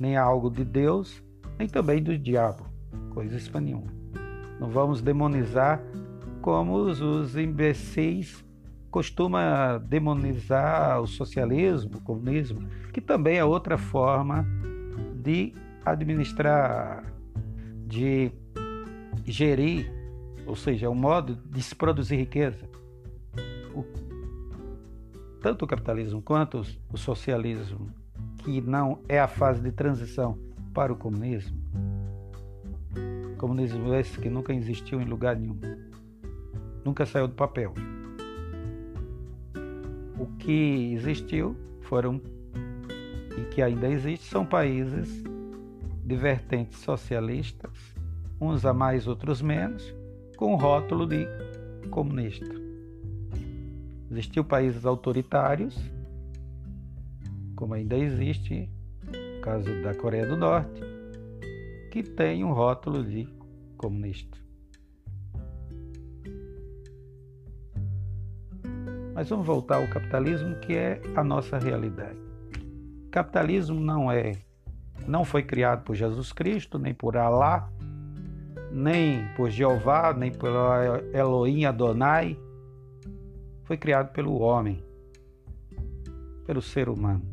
nem 0.00 0.16
algo 0.16 0.50
de 0.50 0.64
Deus, 0.64 1.22
nem 1.58 1.68
também 1.68 2.02
do 2.02 2.16
diabo, 2.16 2.66
coisa 3.10 3.38
nenhuma. 3.60 3.92
Não 4.58 4.68
vamos 4.68 5.02
demonizar 5.02 5.82
como 6.40 6.74
os 6.76 7.36
imbecis 7.36 8.44
costuma 8.90 9.78
demonizar 9.78 11.00
o 11.00 11.06
socialismo, 11.06 11.96
o 11.96 12.00
comunismo, 12.00 12.68
que 12.92 13.00
também 13.00 13.38
é 13.38 13.44
outra 13.44 13.76
forma 13.76 14.46
de 15.16 15.52
administrar, 15.84 17.04
de 17.86 18.30
gerir, 19.24 19.92
ou 20.46 20.54
seja, 20.54 20.86
é 20.86 20.88
um 20.88 20.94
modo 20.94 21.34
de 21.34 21.60
se 21.60 21.74
produzir 21.74 22.16
riqueza. 22.16 22.73
Tanto 25.44 25.66
o 25.66 25.68
capitalismo 25.68 26.22
quanto 26.22 26.62
o 26.90 26.96
socialismo, 26.96 27.90
que 28.38 28.62
não 28.62 29.00
é 29.06 29.20
a 29.20 29.28
fase 29.28 29.60
de 29.60 29.70
transição 29.70 30.38
para 30.72 30.90
o 30.90 30.96
comunismo, 30.96 31.54
comunismo 33.36 33.92
esse 33.92 34.18
que 34.18 34.30
nunca 34.30 34.54
existiu 34.54 35.02
em 35.02 35.04
lugar 35.04 35.36
nenhum, 35.36 35.60
nunca 36.82 37.04
saiu 37.04 37.28
do 37.28 37.34
papel. 37.34 37.74
O 40.18 40.24
que 40.38 40.94
existiu 40.94 41.54
foram 41.82 42.22
e 43.36 43.44
que 43.54 43.60
ainda 43.60 43.86
existe 43.86 44.24
são 44.24 44.46
países 44.46 45.22
de 46.06 46.16
vertentes 46.16 46.78
socialistas, 46.78 47.94
uns 48.40 48.64
a 48.64 48.72
mais, 48.72 49.06
outros 49.06 49.42
menos, 49.42 49.94
com 50.38 50.54
o 50.54 50.56
rótulo 50.56 51.06
de 51.06 51.26
comunista. 51.90 52.63
Existiu 54.14 54.44
países 54.44 54.86
autoritários, 54.86 55.76
como 57.56 57.74
ainda 57.74 57.96
existe, 57.96 58.70
no 59.02 59.40
caso 59.40 59.82
da 59.82 59.92
Coreia 59.92 60.24
do 60.24 60.36
Norte, 60.36 60.80
que 61.90 62.00
tem 62.00 62.44
um 62.44 62.52
rótulo 62.52 63.02
de 63.02 63.28
comunista. 63.76 64.38
Mas 69.12 69.28
vamos 69.28 69.44
voltar 69.44 69.78
ao 69.82 69.88
capitalismo, 69.88 70.60
que 70.60 70.74
é 70.74 71.02
a 71.16 71.24
nossa 71.24 71.58
realidade. 71.58 72.16
capitalismo 73.10 73.80
não 73.80 74.12
é 74.12 74.44
não 75.08 75.24
foi 75.24 75.42
criado 75.42 75.82
por 75.82 75.96
Jesus 75.96 76.32
Cristo, 76.32 76.78
nem 76.78 76.94
por 76.94 77.16
Alá, 77.16 77.68
nem 78.70 79.26
por 79.34 79.50
Jeová, 79.50 80.14
nem 80.14 80.30
por 80.30 80.50
Elohim 81.12 81.64
Adonai. 81.64 82.38
Foi 83.64 83.76
criado 83.76 84.12
pelo 84.12 84.38
homem, 84.40 84.82
pelo 86.46 86.62
ser 86.62 86.88
humano. 86.88 87.24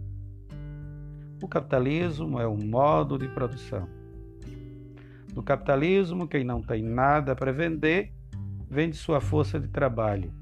O 1.42 1.48
capitalismo 1.48 2.40
é 2.40 2.48
um 2.48 2.58
modo 2.58 3.18
de 3.18 3.28
produção. 3.28 3.88
No 5.34 5.44
capitalismo, 5.44 6.28
quem 6.28 6.44
não 6.44 6.62
tem 6.62 6.84
nada 6.84 7.36
para 7.36 7.52
vender, 7.52 8.14
vende 8.70 8.96
sua 8.96 9.20
força 9.20 9.60
de 9.60 9.68
trabalho. 9.68 10.34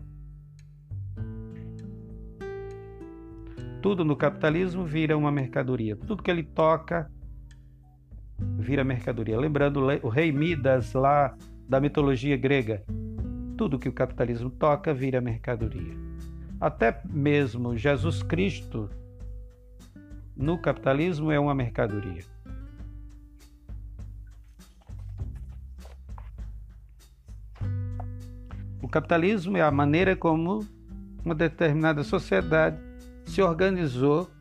Tudo 3.81 4.03
no 4.03 4.15
capitalismo 4.15 4.83
vira 4.83 5.17
uma 5.17 5.31
mercadoria. 5.31 5.95
Tudo 5.95 6.21
que 6.21 6.29
ele 6.29 6.43
toca 6.43 7.09
vira 8.57 8.83
mercadoria. 8.83 9.39
Lembrando 9.39 9.79
o 10.03 10.09
rei 10.09 10.31
Midas 10.31 10.93
lá 10.93 11.35
da 11.67 11.79
mitologia 11.79 12.35
grega, 12.35 12.83
tudo 13.59 13.77
que 13.77 13.89
o 13.89 13.91
capitalismo 13.91 14.49
toca 14.49 14.93
vira 14.93 15.19
mercadoria. 15.19 15.93
Até 16.61 17.01
mesmo 17.03 17.75
Jesus 17.75 18.23
Cristo 18.23 18.89
no 20.33 20.57
capitalismo 20.57 21.29
é 21.29 21.37
uma 21.37 21.53
mercadoria. 21.53 22.23
O 28.81 28.87
capitalismo 28.87 29.57
é 29.57 29.61
a 29.61 29.69
maneira 29.69 30.15
como 30.15 30.65
uma 31.25 31.35
determinada 31.35 32.01
sociedade 32.01 32.79
se 33.25 33.41
organizou 33.41 34.31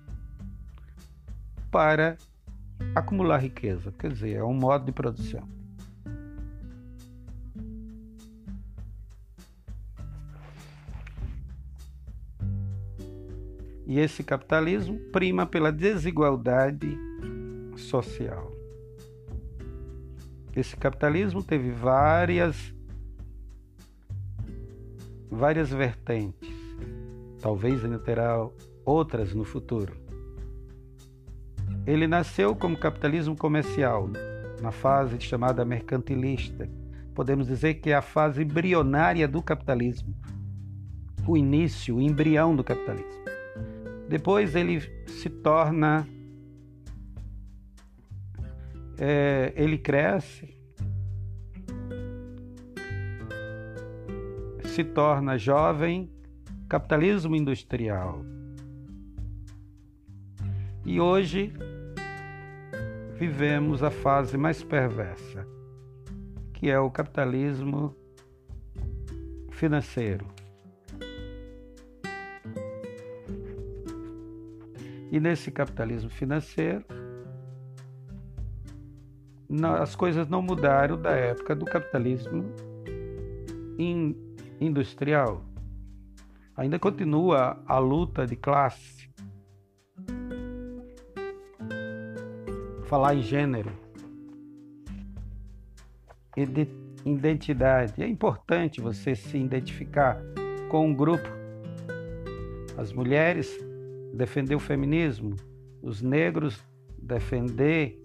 para 1.73 2.17
acumular 2.95 3.39
riqueza, 3.39 3.93
quer 3.99 4.13
dizer, 4.13 4.37
é 4.37 4.45
um 4.45 4.55
modo 4.55 4.85
de 4.85 4.93
produção. 4.93 5.58
E 13.89 13.99
esse 13.99 14.23
capitalismo 14.23 14.99
prima 15.11 15.47
pela 15.47 15.73
desigualdade 15.73 16.95
social. 17.75 18.53
Esse 20.55 20.77
capitalismo 20.77 21.43
teve 21.43 21.71
várias 21.71 22.75
várias 25.31 25.71
vertentes. 25.71 26.51
Talvez 27.41 27.83
ainda 27.83 27.99
terá 27.99 28.47
outras 28.85 29.33
no 29.33 29.45
futuro. 29.45 29.95
Ele 31.87 32.07
nasceu 32.07 32.55
como 32.55 32.77
capitalismo 32.77 33.35
comercial, 33.35 34.11
na 34.61 34.71
fase 34.71 35.19
chamada 35.19 35.65
mercantilista. 35.65 36.69
Podemos 37.15 37.47
dizer 37.47 37.75
que 37.75 37.89
é 37.89 37.95
a 37.95 38.03
fase 38.03 38.43
embrionária 38.43 39.27
do 39.27 39.43
capitalismo, 39.43 40.15
o 41.27 41.37
início, 41.37 41.97
o 41.97 42.03
embrião 42.03 42.55
do 42.55 42.63
capitalismo. 42.63 43.28
Depois 44.09 44.55
ele 44.55 44.81
se 45.07 45.29
torna. 45.29 46.09
É, 49.01 49.53
ele 49.55 49.79
cresce, 49.79 50.59
se 54.65 54.83
torna 54.83 55.39
jovem, 55.39 56.11
capitalismo 56.69 57.37
industrial. 57.37 58.25
E 60.85 61.01
hoje 61.01 61.53
vivemos 63.15 63.83
a 63.83 63.91
fase 63.91 64.37
mais 64.37 64.65
perversa, 64.65 65.47
que 66.55 66.69
é 66.71 66.81
o 66.81 66.91
capitalismo 66.91 67.95
financeiro. 69.51 70.38
E 75.19 75.21
nesse 75.21 75.51
capitalismo 75.51 76.09
financeiro, 76.09 76.85
as 79.81 79.97
coisas 79.97 80.29
não 80.29 80.41
mudaram 80.41 80.97
da 80.97 81.11
época 81.11 81.57
do 81.57 81.65
capitalismo 81.65 82.45
industrial. 84.61 85.45
Ainda 86.57 86.79
continua 86.79 87.61
a 87.67 87.81
luta 87.81 88.25
de 88.29 88.37
classe. 88.37 89.11
Falar 92.85 93.17
em 93.17 93.23
gênero, 93.23 93.73
identidade. 97.05 98.05
É 98.05 98.07
importante 98.07 98.81
você 98.81 99.17
se 99.17 99.37
identificar 99.37 100.17
com 100.71 100.87
um 100.87 100.95
grupo. 100.95 101.29
As 102.77 102.93
mulheres 102.93 103.67
defender 104.15 104.55
o 104.55 104.61
feminismo, 104.61 105.37
os 105.83 106.03
negros 106.03 106.63
defender 107.01 107.99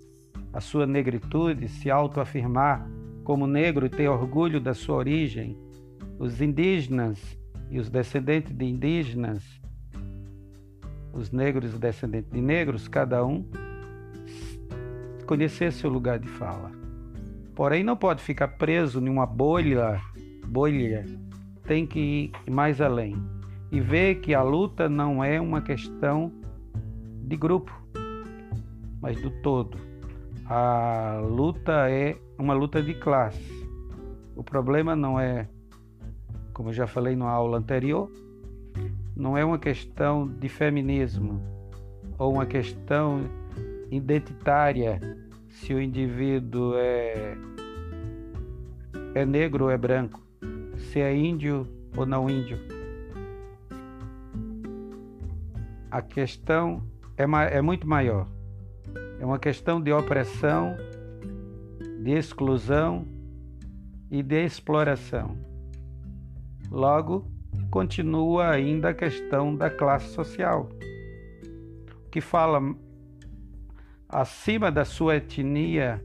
a 0.52 0.62
sua 0.62 0.86
negritude, 0.86 1.68
se 1.68 1.89
autoafirmar 1.89 2.88
como 3.24 3.48
negro 3.48 3.86
e 3.86 3.89
ter 3.89 4.08
orgulho 4.08 4.60
da 4.60 4.74
sua 4.74 4.98
origem, 4.98 5.58
os 6.20 6.42
indígenas 6.42 7.20
e 7.70 7.80
os 7.80 7.89
descendentes 7.89 8.56
de 8.56 8.66
indígenas, 8.66 9.44
os 11.12 11.32
negros 11.32 11.74
e 11.74 11.78
descendentes 11.78 12.32
de 12.32 12.42
negros, 12.42 12.88
cada 12.88 13.26
um 13.26 13.46
conhecer 15.26 15.72
seu 15.72 15.89
lugar 15.89 16.20
de 16.20 16.28
fala. 16.28 16.72
Porém, 17.56 17.84
não 17.84 17.96
pode 17.96 18.22
ficar 18.22 18.50
preso 18.50 19.00
em 19.00 19.10
uma 19.10 19.26
bolha, 19.26 20.02
bolha, 20.48 21.06
tem 21.66 21.86
que 21.86 22.32
ir 22.46 22.52
mais 22.52 22.82
além 22.82 23.16
e 23.74 23.82
ver 23.82 24.20
que 24.20 24.36
a 24.36 24.44
luta 24.44 24.88
não 24.88 25.24
é 25.24 25.42
uma 25.42 25.60
questão 25.60 26.32
de 27.24 27.36
grupo, 27.36 27.76
mas 29.02 29.20
do 29.20 29.32
todo. 29.42 29.80
A 30.46 31.20
luta 31.28 31.90
é 31.90 32.16
uma 32.38 32.54
luta 32.54 32.84
de 32.84 32.94
classe. 32.94 33.68
O 34.36 34.44
problema 34.44 34.96
não 34.96 35.20
é, 35.20 35.50
como 36.54 36.70
eu 36.70 36.74
já 36.74 36.86
falei 36.86 37.16
na 37.16 37.28
aula 37.28 37.58
anterior, 37.58 38.12
não 39.16 39.36
é 39.36 39.44
uma 39.44 39.58
questão 39.58 40.28
de 40.28 40.48
feminismo 40.50 41.42
ou 42.20 42.32
uma 42.32 42.46
questão 42.46 43.22
identitária 43.90 45.00
se 45.50 45.74
o 45.74 45.82
indivíduo 45.82 46.76
é, 46.76 47.36
é 49.16 49.26
negro 49.26 49.66
ou 49.66 49.72
é 49.72 49.78
branco, 49.80 50.22
se 50.78 51.00
é 51.00 51.16
índio 51.16 51.68
ou 51.98 52.06
não 52.06 52.30
índio. 52.30 52.73
A 55.93 56.01
questão 56.01 56.84
é, 57.15 57.23
é 57.56 57.62
muito 57.62 57.88
maior. 57.88 58.27
É 59.19 59.23
uma 59.23 59.38
questão 59.38 59.79
de 59.79 59.93
opressão, 59.93 60.75
de 62.01 62.10
exclusão 62.10 63.08
e 64.10 64.23
de 64.23 64.43
exploração. 64.43 65.38
Logo, 66.71 67.32
continua 67.69 68.49
ainda 68.49 68.89
a 68.89 68.93
questão 68.95 69.56
da 69.56 69.69
classe 69.69 70.08
social, 70.08 70.67
que 72.10 72.19
fala 72.19 72.60
acima 74.10 74.71
da 74.71 74.86
sua 74.86 75.17
etnia. 75.17 76.03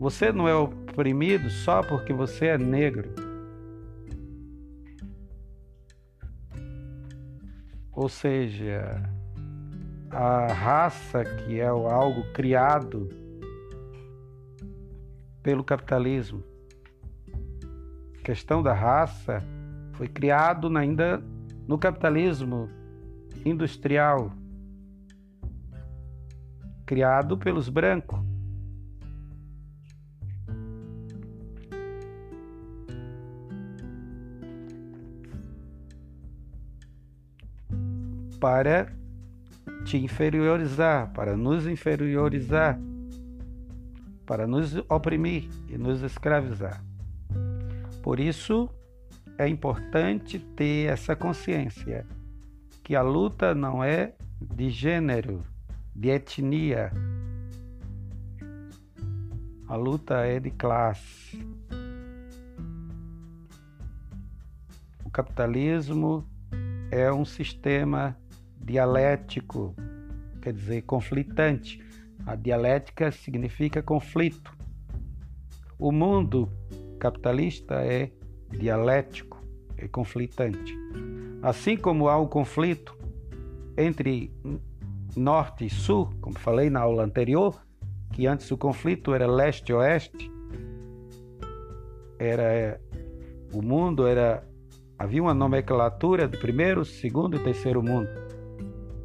Você 0.00 0.32
não 0.32 0.48
é 0.48 0.54
oprimido 0.56 1.48
só 1.48 1.80
porque 1.80 2.12
você 2.12 2.46
é 2.46 2.58
negro. 2.58 3.14
Ou 7.92 8.08
seja, 8.08 9.02
a 10.10 10.46
raça, 10.52 11.24
que 11.24 11.60
é 11.60 11.66
algo 11.66 12.22
criado 12.32 13.08
pelo 15.42 15.64
capitalismo. 15.64 16.42
A 18.18 18.22
questão 18.22 18.62
da 18.62 18.72
raça 18.72 19.42
foi 19.94 20.08
criado 20.08 20.76
ainda 20.76 21.22
no 21.66 21.78
capitalismo 21.78 22.68
industrial, 23.44 24.32
criado 26.86 27.36
pelos 27.38 27.68
brancos. 27.68 28.29
Para 38.40 38.90
te 39.84 39.98
inferiorizar, 39.98 41.12
para 41.12 41.36
nos 41.36 41.66
inferiorizar, 41.66 42.78
para 44.26 44.46
nos 44.46 44.76
oprimir 44.88 45.48
e 45.68 45.76
nos 45.76 46.02
escravizar. 46.02 46.82
Por 48.02 48.18
isso, 48.18 48.68
é 49.36 49.48
importante 49.48 50.38
ter 50.38 50.90
essa 50.90 51.14
consciência 51.14 52.06
que 52.82 52.96
a 52.96 53.02
luta 53.02 53.54
não 53.54 53.84
é 53.84 54.14
de 54.40 54.70
gênero, 54.70 55.42
de 55.94 56.08
etnia. 56.08 56.90
A 59.68 59.76
luta 59.76 60.24
é 60.26 60.40
de 60.40 60.50
classe. 60.50 61.46
O 65.04 65.10
capitalismo 65.10 66.26
é 66.90 67.12
um 67.12 67.24
sistema 67.24 68.16
dialético, 68.60 69.74
quer 70.40 70.52
dizer, 70.52 70.82
conflitante. 70.82 71.82
A 72.26 72.36
dialética 72.36 73.10
significa 73.10 73.82
conflito. 73.82 74.54
O 75.78 75.90
mundo 75.90 76.50
capitalista 76.98 77.76
é 77.76 78.10
dialético, 78.50 79.42
é 79.76 79.88
conflitante. 79.88 80.76
Assim 81.42 81.76
como 81.76 82.08
há 82.08 82.18
o 82.18 82.28
conflito 82.28 82.96
entre 83.76 84.30
norte 85.16 85.64
e 85.64 85.70
sul, 85.70 86.10
como 86.20 86.38
falei 86.38 86.68
na 86.68 86.80
aula 86.80 87.04
anterior, 87.04 87.60
que 88.12 88.26
antes 88.26 88.50
o 88.50 88.58
conflito 88.58 89.14
era 89.14 89.26
leste-oeste, 89.26 90.30
era 92.18 92.78
o 93.52 93.62
mundo 93.62 94.06
era 94.06 94.46
havia 94.98 95.22
uma 95.22 95.32
nomenclatura 95.32 96.28
de 96.28 96.36
primeiro, 96.36 96.84
segundo 96.84 97.36
e 97.36 97.40
terceiro 97.40 97.82
mundo. 97.82 98.29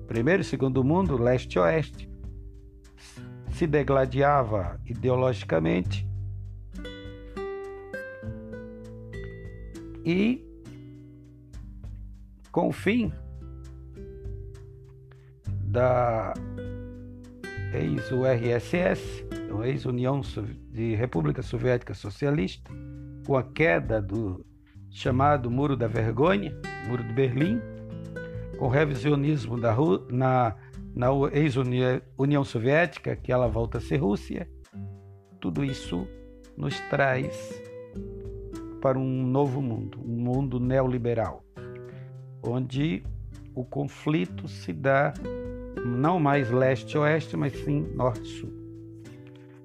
Primeiro 0.07 0.41
e 0.41 0.45
Segundo 0.45 0.83
Mundo, 0.83 1.17
leste 1.17 1.55
e 1.55 1.59
oeste, 1.59 2.09
se 3.51 3.65
degladiava 3.65 4.79
ideologicamente. 4.85 6.07
E, 10.05 10.45
com 12.51 12.67
o 12.67 12.71
fim 12.71 13.11
da 15.63 16.33
ex-URSS, 17.73 19.25
então 19.45 19.63
ex-União 19.63 20.21
de 20.71 20.95
República 20.95 21.41
Soviética 21.41 21.93
Socialista, 21.93 22.71
com 23.25 23.35
a 23.35 23.43
queda 23.43 24.01
do 24.01 24.45
chamado 24.89 25.49
Muro 25.49 25.75
da 25.75 25.87
Vergonha, 25.87 26.55
Muro 26.87 27.03
de 27.03 27.13
Berlim, 27.13 27.59
com 28.57 28.65
o 28.65 28.69
revisionismo 28.69 29.59
da, 29.59 29.75
na, 30.09 30.55
na 30.95 31.07
ex-União 31.33 32.43
Soviética, 32.43 33.15
que 33.15 33.31
ela 33.31 33.47
volta 33.47 33.77
a 33.77 33.81
ser 33.81 33.97
Rússia, 33.97 34.49
tudo 35.39 35.63
isso 35.63 36.07
nos 36.57 36.79
traz 36.89 37.61
para 38.81 38.97
um 38.97 39.25
novo 39.25 39.61
mundo, 39.61 39.99
um 40.03 40.15
mundo 40.15 40.59
neoliberal, 40.59 41.43
onde 42.41 43.03
o 43.53 43.63
conflito 43.63 44.47
se 44.47 44.71
dá 44.71 45.13
não 45.85 46.19
mais 46.19 46.49
leste-oeste, 46.49 47.35
mas 47.35 47.53
sim 47.53 47.81
norte-sul, 47.95 48.51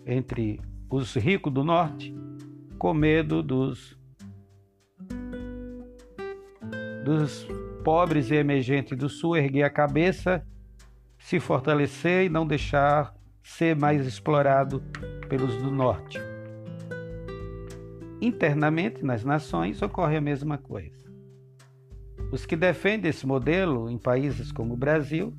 entre 0.07 0.61
os 0.89 1.15
ricos 1.15 1.53
do 1.53 1.65
norte 1.65 2.15
com 2.79 2.95
medo 2.95 3.43
dos 3.43 3.99
dos 7.05 7.47
pobres 7.83 8.31
e 8.31 8.35
emergentes 8.35 8.97
do 8.97 9.09
Sul 9.09 9.37
erguer 9.37 9.65
a 9.65 9.71
cabeça, 9.71 10.45
se 11.19 11.39
fortalecer 11.39 12.27
e 12.27 12.29
não 12.29 12.47
deixar 12.47 13.15
ser 13.43 13.77
mais 13.77 14.07
explorado 14.07 14.83
pelos 15.29 15.57
do 15.57 15.71
Norte. 15.71 16.19
Internamente, 18.21 19.05
nas 19.05 19.25
nações, 19.25 19.81
ocorre 19.81 20.17
a 20.17 20.21
mesma 20.21 20.59
coisa. 20.59 21.11
Os 22.31 22.47
que 22.47 22.55
defendem 22.55 23.11
esse 23.11 23.27
modelo 23.27 23.91
em 23.91 23.99
países 23.99 24.53
como 24.53 24.75
o 24.75 24.77
Brasil 24.77 25.35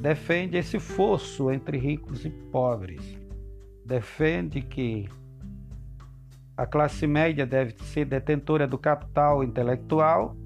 defendem 0.00 0.60
esse 0.60 0.78
fosso 0.78 1.50
entre 1.50 1.78
ricos 1.78 2.24
e 2.24 2.30
pobres. 2.30 3.18
Defende 3.84 4.60
que 4.60 5.08
a 6.56 6.66
classe 6.66 7.06
média 7.06 7.46
deve 7.46 7.74
ser 7.84 8.04
detentora 8.04 8.66
do 8.66 8.76
capital 8.76 9.42
intelectual 9.42 10.36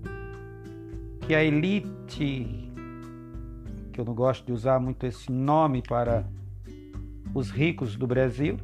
que 1.27 1.35
a 1.35 1.43
elite, 1.43 2.71
que 3.93 4.01
eu 4.01 4.05
não 4.05 4.15
gosto 4.15 4.45
de 4.45 4.53
usar 4.53 4.79
muito 4.79 5.07
esse 5.07 5.33
nome 5.33 5.81
para 5.81 6.27
os 7.35 7.51
ricos 7.51 7.97
do 7.97 8.07
Brasil. 8.07 8.59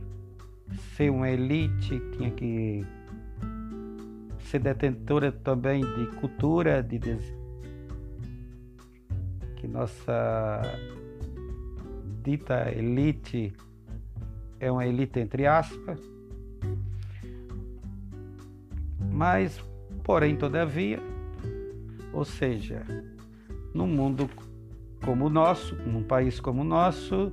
Ser 0.94 1.11
uma 1.11 1.31
elite 1.31 2.01
tinha 2.16 2.31
que 2.31 2.85
ser 4.40 4.59
detentora 4.59 5.33
também 5.33 5.81
de 5.81 6.07
cultura, 6.16 6.83
de 6.83 6.99
des... 6.99 7.35
que 9.57 9.66
nossa 9.66 10.61
dita 12.23 12.70
elite 12.70 13.55
é 14.59 14.70
uma 14.70 14.87
elite 14.87 15.18
entre 15.18 15.46
aspas. 15.46 15.99
Mas, 19.11 19.59
porém, 20.05 20.37
todavia, 20.37 21.01
ou 22.12 22.25
seja, 22.25 22.85
num 23.75 23.87
mundo 23.87 24.29
como 25.05 25.27
o 25.27 25.31
nosso, 25.31 25.75
num 25.77 26.03
país 26.03 26.40
como 26.40 26.61
o 26.61 26.64
nosso, 26.64 27.33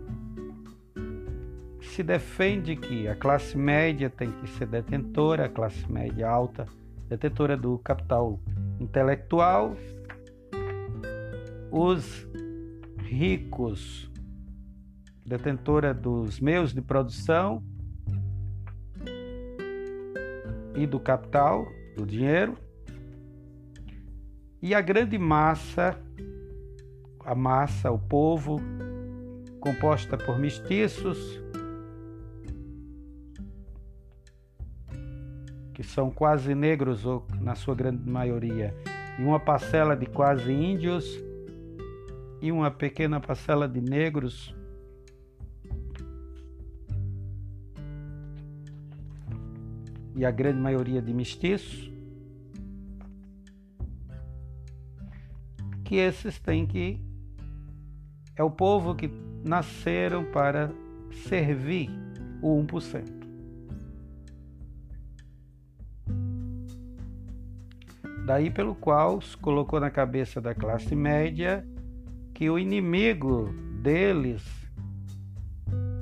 se 1.82 2.04
defende 2.04 2.76
que 2.76 3.08
a 3.08 3.16
classe 3.16 3.58
média 3.58 4.10
tem 4.10 4.32
que 4.32 4.48
ser 4.52 4.68
detentora, 4.68 5.46
a 5.46 5.50
classe 5.50 5.92
média 5.92 6.30
alta, 6.30 6.66
detentora 7.10 7.58
do 7.58 7.78
capital 7.80 8.40
intelectual, 8.80 9.76
os 11.72 12.28
ricos, 13.00 14.10
detentora 15.26 15.94
dos 15.94 16.40
meios 16.40 16.74
de 16.74 16.82
produção 16.82 17.64
e 20.76 20.86
do 20.86 21.00
capital, 21.00 21.66
do 21.96 22.06
dinheiro, 22.06 22.56
e 24.62 24.74
a 24.74 24.82
grande 24.82 25.18
massa, 25.18 26.00
a 27.24 27.36
massa, 27.36 27.92
o 27.92 28.00
povo, 28.00 28.60
composta 29.60 30.18
por 30.18 30.40
mestiços, 30.40 31.42
que 35.74 35.84
são 35.84 36.10
quase 36.10 36.56
negros, 36.56 37.06
ou 37.06 37.26
na 37.40 37.54
sua 37.54 37.76
grande 37.76 38.10
maioria, 38.10 38.74
e 39.20 39.24
uma 39.24 39.40
parcela 39.40 39.96
de 39.96 40.08
quase 40.08 40.52
índios, 40.52 41.06
e 42.42 42.52
uma 42.52 42.72
pequena 42.72 43.20
parcela 43.20 43.68
de 43.68 43.82
negros. 43.82 44.56
E 50.16 50.26
a 50.26 50.32
grande 50.32 50.60
maioria 50.60 51.00
de 51.00 51.14
mestiços, 51.14 51.92
que 55.88 55.96
esses 55.96 56.38
têm 56.38 56.68
que. 56.68 57.02
É 58.36 58.44
o 58.44 58.52
povo 58.52 58.94
que 58.94 59.10
nasceram 59.44 60.26
para 60.26 60.70
servir 61.30 61.90
o 62.42 62.62
1%. 62.62 63.06
Daí 68.26 68.52
pelo 68.52 68.76
qual 68.76 69.20
colocou 69.42 69.80
na 69.80 69.90
cabeça 69.90 70.42
da 70.42 70.54
classe 70.54 70.94
média 70.94 71.66
que 72.34 72.50
o 72.50 72.60
inimigo 72.60 73.50
deles 73.82 74.44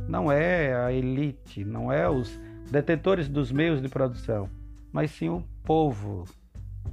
não 0.10 0.32
é 0.32 0.74
a 0.74 0.92
elite, 0.92 1.64
não 1.64 1.92
é 1.92 2.10
os 2.10 2.42
detentores 2.72 3.30
dos 3.30 3.52
meios 3.52 3.84
de 3.84 3.88
produção, 3.88 4.50
mas 4.92 5.12
sim 5.12 5.30
o 5.30 5.44
povo, 5.64 6.26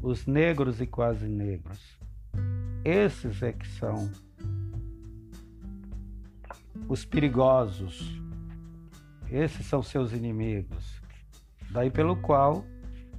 os 0.02 0.26
negros 0.26 0.82
e 0.82 0.86
quase 0.86 1.26
negros. 1.26 2.01
Esses 2.84 3.42
é 3.42 3.52
que 3.52 3.66
são 3.68 4.10
os 6.88 7.04
perigosos. 7.04 8.20
Esses 9.30 9.64
são 9.66 9.82
seus 9.82 10.12
inimigos. 10.12 11.00
Daí 11.70 11.90
pelo 11.90 12.16
qual 12.16 12.64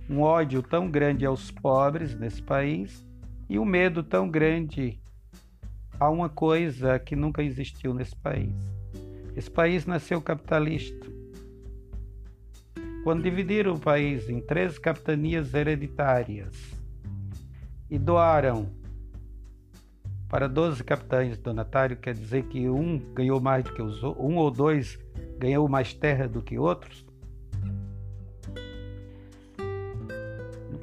um 0.10 0.20
ódio 0.20 0.62
tão 0.62 0.92
grande 0.92 1.26
aos 1.26 1.50
pobres 1.50 2.14
nesse 2.14 2.42
país 2.42 3.06
e 3.50 3.58
um 3.58 3.64
medo 3.64 4.04
tão 4.04 4.30
grande 4.30 5.00
a 5.98 6.10
uma 6.10 6.28
coisa 6.28 7.00
que 7.00 7.16
nunca 7.16 7.42
existiu 7.42 7.94
nesse 7.94 8.16
país. 8.18 8.54
Esse 9.34 9.50
país 9.50 9.86
nasceu 9.86 10.22
capitalista. 10.22 11.08
Quando 13.06 13.24
dividiram 13.24 13.76
o 13.76 13.80
país 13.80 14.30
em 14.30 14.42
13 14.42 14.80
capitanias 14.80 15.54
hereditárias 15.54 16.54
e 17.90 17.98
doaram 17.98 18.83
para 20.34 20.50
12 20.50 20.84
capitães 20.84 21.38
donatário 21.38 21.96
quer 21.96 22.16
dizer 22.16 22.46
que 22.46 22.68
um 22.68 22.98
ganhou 23.14 23.40
mais 23.40 23.64
do 23.64 23.72
que 23.72 23.84
os 23.84 24.02
um 24.02 24.36
ou 24.38 24.50
dois 24.50 24.98
ganhou 25.38 25.70
mais 25.70 25.94
terra 25.94 26.28
do 26.28 26.42
que 26.42 26.58
outros. 26.58 27.06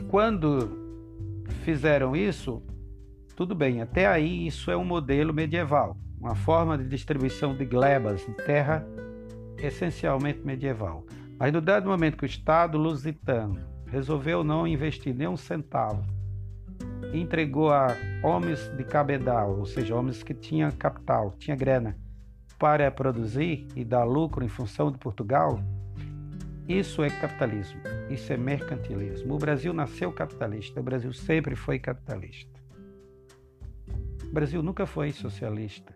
Quando 0.08 0.70
fizeram 1.64 2.14
isso, 2.14 2.62
tudo 3.34 3.52
bem, 3.52 3.82
até 3.82 4.06
aí 4.06 4.46
isso 4.46 4.70
é 4.70 4.76
um 4.76 4.84
modelo 4.84 5.34
medieval, 5.34 5.96
uma 6.20 6.36
forma 6.36 6.78
de 6.78 6.86
distribuição 6.86 7.52
de 7.52 7.64
glebas 7.64 8.24
de 8.24 8.32
terra 8.44 8.86
essencialmente 9.58 10.46
medieval. 10.46 11.04
Mas 11.36 11.52
no 11.52 11.60
dado 11.60 11.90
momento 11.90 12.16
que 12.16 12.24
o 12.24 12.24
Estado 12.24 12.78
lusitano 12.78 13.58
resolveu 13.88 14.44
não 14.44 14.64
investir 14.64 15.12
nem 15.12 15.26
um 15.26 15.36
centavo 15.36 16.19
entregou 17.12 17.70
a 17.72 17.96
homens 18.22 18.68
de 18.76 18.84
cabedal, 18.84 19.58
ou 19.58 19.66
seja, 19.66 19.94
homens 19.94 20.22
que 20.22 20.34
tinham 20.34 20.70
capital, 20.70 21.34
tinha 21.38 21.56
grana, 21.56 21.96
para 22.58 22.90
produzir 22.90 23.66
e 23.74 23.84
dar 23.84 24.04
lucro 24.04 24.44
em 24.44 24.48
função 24.48 24.92
de 24.92 24.98
Portugal, 24.98 25.58
isso 26.68 27.02
é 27.02 27.10
capitalismo, 27.10 27.80
isso 28.08 28.32
é 28.32 28.36
mercantilismo. 28.36 29.34
O 29.34 29.38
Brasil 29.38 29.72
nasceu 29.72 30.12
capitalista, 30.12 30.78
o 30.78 30.82
Brasil 30.82 31.12
sempre 31.12 31.56
foi 31.56 31.78
capitalista. 31.78 32.60
O 34.22 34.32
Brasil 34.32 34.62
nunca 34.62 34.86
foi 34.86 35.10
socialista, 35.10 35.92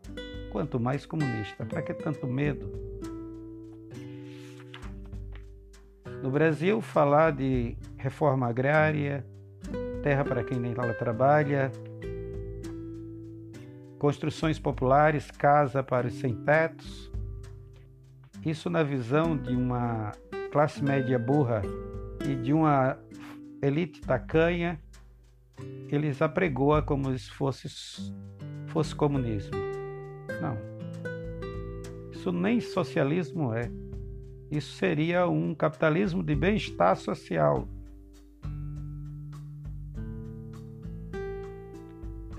quanto 0.51 0.81
mais 0.81 1.07
comunista. 1.07 1.65
Para 1.65 1.81
que 1.81 1.95
tanto 1.95 2.27
medo? 2.27 2.69
No 6.21 6.31
Brasil, 6.31 6.81
falar 6.81 7.31
de 7.31 7.77
reforma 7.97 8.49
agrária, 8.49 9.25
terra 10.05 10.23
para 10.23 10.45
quem 10.45 10.61
nem 10.61 10.75
lá 10.75 10.93
trabalha, 10.93 11.73
construções 13.99 14.59
populares, 14.59 15.31
casa 15.31 15.83
para 15.83 16.09
os 16.09 16.13
sem-tetos. 16.21 17.11
Isso 18.45 18.69
na 18.69 18.83
visão 18.83 19.35
de 19.35 19.57
uma 19.57 20.13
classe 20.53 20.85
média 20.85 21.19
burra 21.19 21.63
e 22.23 22.35
de 22.35 22.53
uma 22.53 22.99
elite 23.63 24.03
tacanha, 24.03 24.79
eles 25.89 26.21
apregoa 26.21 26.83
como 26.83 27.17
se 27.17 27.31
fosse, 27.31 27.67
fosse 28.67 28.95
comunismo. 28.95 29.57
Não. 30.39 30.59
Isso 32.13 32.31
nem 32.31 32.61
socialismo 32.61 33.55
é. 33.55 33.71
Isso 34.51 34.77
seria 34.77 35.27
um 35.27 35.55
capitalismo 35.55 36.23
de 36.23 36.37
bem-estar 36.37 36.95
social 36.95 37.67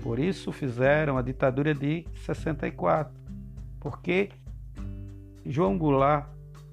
Por 0.06 0.20
isso 0.20 0.52
fizeram 0.52 1.18
a 1.18 1.22
ditadura 1.22 1.74
de 1.74 2.06
64, 2.24 3.12
porque 3.80 4.28
João 5.44 5.76
Goulart 5.76 6.28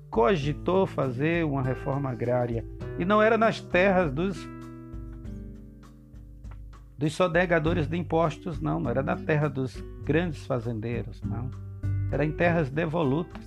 cogitou 0.07 0.85
fazer 0.85 1.43
uma 1.43 1.63
reforma 1.63 2.11
agrária 2.11 2.63
e 2.99 3.03
não 3.03 3.19
era 3.19 3.35
nas 3.35 3.59
terras 3.59 4.13
dos 4.13 4.47
dos 6.95 7.13
sonegadores 7.13 7.87
de 7.87 7.97
impostos, 7.97 8.61
não, 8.61 8.79
não 8.79 8.91
era 8.91 9.01
na 9.01 9.15
terra 9.15 9.49
dos 9.49 9.83
grandes 10.03 10.45
fazendeiros, 10.45 11.19
não. 11.23 11.49
Era 12.11 12.23
em 12.23 12.31
terras 12.31 12.69
devolutas. 12.69 13.43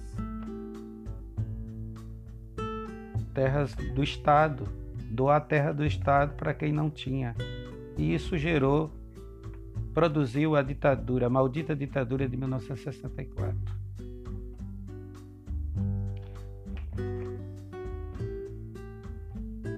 Terras 3.32 3.72
do 3.94 4.02
Estado, 4.02 4.64
doar 5.12 5.36
a 5.36 5.40
terra 5.40 5.72
do 5.72 5.86
Estado 5.86 6.34
para 6.34 6.52
quem 6.52 6.72
não 6.72 6.90
tinha. 6.90 7.36
E 7.96 8.12
isso 8.12 8.36
gerou 8.36 8.90
produziu 9.96 10.54
a 10.54 10.60
ditadura, 10.60 11.26
a 11.26 11.30
maldita 11.30 11.74
ditadura 11.74 12.28
de 12.28 12.36
1964. 12.36 13.56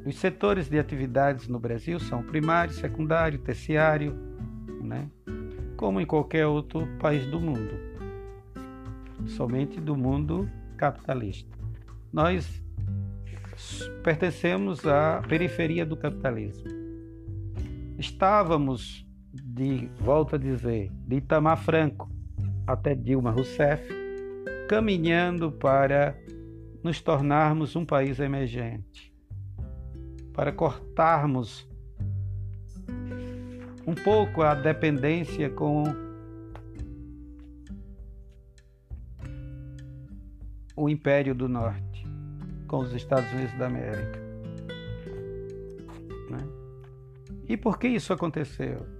Os 0.04 0.16
setores 0.16 0.68
de 0.68 0.76
atividades 0.76 1.46
no 1.46 1.60
Brasil 1.60 2.00
são 2.00 2.20
primário, 2.24 2.74
secundário, 2.74 3.38
terciário, 3.38 4.12
né? 4.82 5.08
como 5.76 6.00
em 6.00 6.06
qualquer 6.06 6.48
outro 6.48 6.88
país 6.98 7.24
do 7.24 7.38
mundo, 7.38 7.78
somente 9.28 9.80
do 9.80 9.96
mundo 9.96 10.50
capitalista. 10.76 11.56
Nós 12.12 12.60
pertencemos 14.02 14.84
à 14.84 15.22
periferia 15.28 15.86
do 15.86 15.96
capitalismo. 15.96 16.66
Estávamos 17.96 19.07
de, 19.32 19.90
volto 20.00 20.36
a 20.36 20.38
dizer, 20.38 20.90
de 21.06 21.16
Itamar 21.16 21.58
Franco 21.58 22.10
até 22.66 22.94
Dilma 22.94 23.30
Rousseff, 23.30 23.88
caminhando 24.68 25.50
para 25.50 26.16
nos 26.82 27.00
tornarmos 27.00 27.74
um 27.76 27.84
país 27.84 28.20
emergente, 28.20 29.12
para 30.32 30.52
cortarmos 30.52 31.68
um 33.86 33.94
pouco 33.94 34.42
a 34.42 34.54
dependência 34.54 35.48
com 35.48 35.84
o 40.76 40.88
Império 40.88 41.34
do 41.34 41.48
Norte, 41.48 42.06
com 42.66 42.78
os 42.78 42.92
Estados 42.92 43.30
Unidos 43.32 43.56
da 43.58 43.66
América. 43.66 44.20
Né? 46.30 46.46
E 47.48 47.56
por 47.56 47.78
que 47.78 47.88
isso 47.88 48.12
aconteceu? 48.12 48.97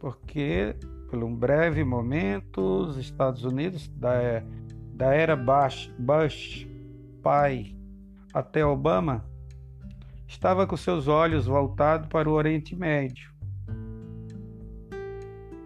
Porque, 0.00 0.74
por 1.08 1.22
um 1.22 1.36
breve 1.36 1.84
momento, 1.84 2.60
os 2.60 2.96
Estados 2.96 3.44
Unidos, 3.44 3.86
da, 3.88 4.42
da 4.94 5.14
era 5.14 5.36
Bush, 5.36 5.92
Bush 5.98 6.66
pai 7.22 7.76
até 8.32 8.64
Obama, 8.64 9.24
estava 10.26 10.66
com 10.66 10.76
seus 10.76 11.06
olhos 11.06 11.46
voltados 11.46 12.08
para 12.08 12.28
o 12.28 12.32
Oriente 12.32 12.74
Médio 12.74 13.30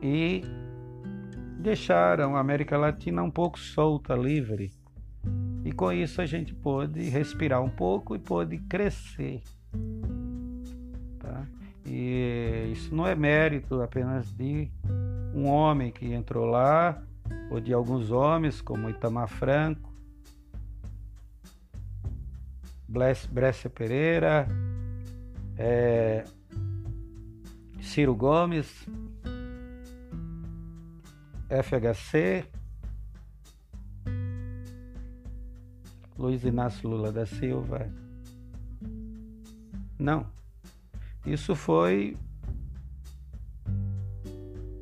e 0.02 0.42
deixaram 1.60 2.36
a 2.36 2.40
América 2.40 2.76
Latina 2.76 3.22
um 3.22 3.30
pouco 3.30 3.58
solta, 3.58 4.14
livre. 4.14 4.72
E 5.64 5.72
com 5.72 5.90
isso 5.90 6.20
a 6.20 6.26
gente 6.26 6.52
pôde 6.54 7.00
respirar 7.08 7.62
um 7.62 7.70
pouco 7.70 8.14
e 8.14 8.18
pôde 8.18 8.58
crescer. 8.58 9.42
E 11.86 12.70
isso 12.72 12.94
não 12.94 13.06
é 13.06 13.14
mérito 13.14 13.82
apenas 13.82 14.30
de 14.32 14.70
um 15.34 15.46
homem 15.46 15.90
que 15.90 16.12
entrou 16.12 16.46
lá, 16.46 17.02
ou 17.50 17.60
de 17.60 17.72
alguns 17.72 18.10
homens, 18.10 18.60
como 18.60 18.88
Itamar 18.88 19.28
Franco, 19.28 19.92
Brescia 22.88 23.68
Pereira, 23.68 24.46
é, 25.58 26.24
Ciro 27.80 28.14
Gomes, 28.14 28.86
FHC, 31.48 32.44
Luiz 36.16 36.44
Inácio 36.44 36.88
Lula 36.88 37.12
da 37.12 37.26
Silva. 37.26 37.90
Não. 39.98 40.26
Isso 41.26 41.54
foi. 41.54 42.16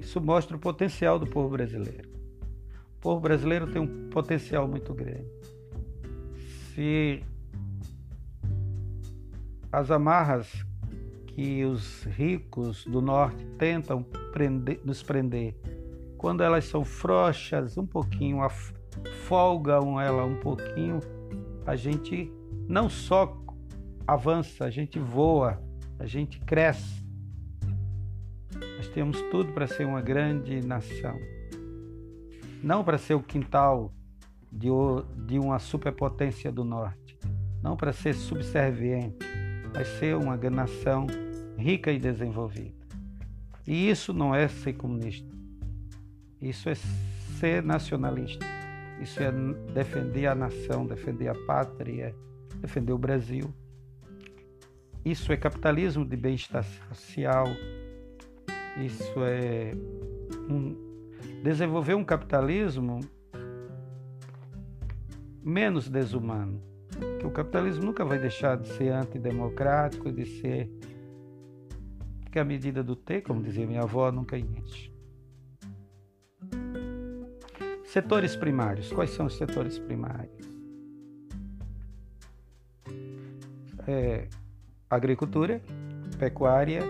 Isso 0.00 0.20
mostra 0.20 0.56
o 0.56 0.60
potencial 0.60 1.18
do 1.18 1.26
povo 1.26 1.48
brasileiro. 1.48 2.08
O 2.96 3.00
povo 3.00 3.20
brasileiro 3.20 3.66
tem 3.70 3.80
um 3.80 4.08
potencial 4.10 4.66
muito 4.66 4.92
grande. 4.92 5.30
Se 6.74 7.22
as 9.70 9.90
amarras 9.90 10.64
que 11.28 11.64
os 11.64 12.04
ricos 12.04 12.84
do 12.84 13.00
norte 13.00 13.44
tentam 13.58 14.02
prender, 14.32 14.80
nos 14.84 15.02
prender, 15.02 15.56
quando 16.18 16.42
elas 16.42 16.66
são 16.66 16.84
frouxas, 16.84 17.78
um 17.78 17.86
pouquinho, 17.86 18.38
folgam 19.26 20.00
ela 20.00 20.24
um 20.24 20.36
pouquinho, 20.36 21.00
a 21.66 21.74
gente 21.74 22.30
não 22.68 22.88
só 22.88 23.36
avança, 24.06 24.64
a 24.64 24.70
gente 24.70 24.98
voa, 24.98 25.60
a 26.02 26.06
gente 26.06 26.40
cresce. 26.40 27.00
Nós 28.76 28.88
temos 28.88 29.22
tudo 29.30 29.52
para 29.52 29.68
ser 29.68 29.86
uma 29.86 30.00
grande 30.00 30.60
nação. 30.60 31.16
Não 32.60 32.82
para 32.82 32.98
ser 32.98 33.14
o 33.14 33.22
quintal 33.22 33.92
de, 34.50 34.68
de 35.26 35.38
uma 35.38 35.60
superpotência 35.60 36.50
do 36.50 36.64
norte, 36.64 37.16
não 37.62 37.76
para 37.76 37.92
ser 37.92 38.14
subserviente, 38.14 39.24
vai 39.72 39.84
ser 39.84 40.16
uma 40.16 40.36
nação 40.50 41.06
rica 41.56 41.92
e 41.92 42.00
desenvolvida. 42.00 42.84
E 43.64 43.88
isso 43.88 44.12
não 44.12 44.34
é 44.34 44.48
ser 44.48 44.72
comunista. 44.72 45.32
Isso 46.40 46.68
é 46.68 46.74
ser 46.74 47.62
nacionalista. 47.62 48.44
Isso 49.00 49.22
é 49.22 49.30
defender 49.72 50.26
a 50.26 50.34
nação, 50.34 50.84
defender 50.84 51.28
a 51.28 51.34
pátria, 51.46 52.12
defender 52.60 52.92
o 52.92 52.98
Brasil. 52.98 53.54
Isso 55.04 55.32
é 55.32 55.36
capitalismo 55.36 56.04
de 56.04 56.16
bem-estar 56.16 56.64
social. 56.88 57.46
Isso 58.84 59.12
é 59.18 59.72
um, 60.48 60.76
desenvolver 61.42 61.94
um 61.94 62.04
capitalismo 62.04 63.00
menos 65.42 65.88
desumano 65.88 66.72
que 67.18 67.26
o 67.26 67.30
capitalismo 67.30 67.84
nunca 67.84 68.04
vai 68.04 68.18
deixar 68.18 68.56
de 68.56 68.68
ser 68.68 68.90
antidemocrático, 68.90 70.10
de 70.10 70.24
ser. 70.24 70.70
Porque 72.22 72.38
a 72.38 72.44
medida 72.44 72.82
do 72.82 72.96
T, 72.96 73.20
como 73.20 73.42
dizia 73.42 73.66
minha 73.66 73.82
avó, 73.82 74.10
nunca 74.10 74.38
enche. 74.38 74.92
Setores 77.84 78.34
primários. 78.34 78.90
Quais 78.92 79.10
são 79.10 79.26
os 79.26 79.36
setores 79.36 79.78
primários? 79.78 80.52
É, 83.86 84.28
agricultura, 84.94 85.60
pecuária, 86.18 86.82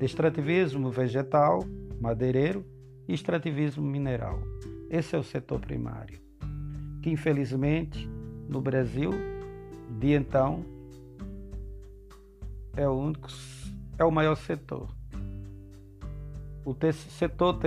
extrativismo 0.00 0.90
vegetal, 0.90 1.64
madeireiro 2.00 2.64
e 3.06 3.14
extrativismo 3.14 3.84
mineral. 3.84 4.40
Esse 4.90 5.14
é 5.14 5.18
o 5.18 5.22
setor 5.22 5.60
primário 5.60 6.22
que 7.02 7.10
infelizmente 7.10 8.08
no 8.48 8.60
Brasil 8.60 9.10
de 9.98 10.12
então 10.12 10.64
é 12.76 12.88
o 12.88 12.92
único 12.92 13.28
é 13.98 14.04
o 14.04 14.10
maior 14.10 14.36
setor. 14.36 14.88
O 16.64 16.74
setor 16.92 17.58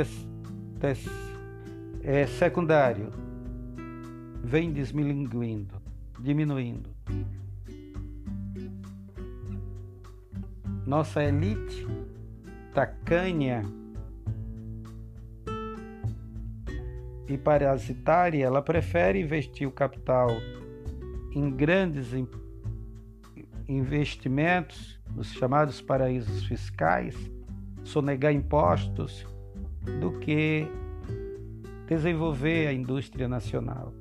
é, 2.01 2.25
secundário 2.25 3.09
vem 4.41 4.71
desmilinguindo, 4.71 5.75
diminuindo. 6.19 6.89
Nossa 10.85 11.23
elite 11.23 11.87
tacanha 12.73 13.63
e 17.27 17.37
parasitária, 17.37 18.45
ela 18.45 18.61
prefere 18.61 19.19
investir 19.19 19.67
o 19.67 19.71
capital 19.71 20.29
em 21.33 21.49
grandes 21.49 22.13
investimentos, 23.67 24.99
nos 25.15 25.31
chamados 25.33 25.81
paraísos 25.81 26.45
fiscais, 26.45 27.15
sonegar 27.83 28.33
impostos, 28.33 29.25
do 29.99 30.19
que 30.19 30.67
desenvolver 31.87 32.67
a 32.67 32.73
indústria 32.73 33.27
nacional 33.27 33.93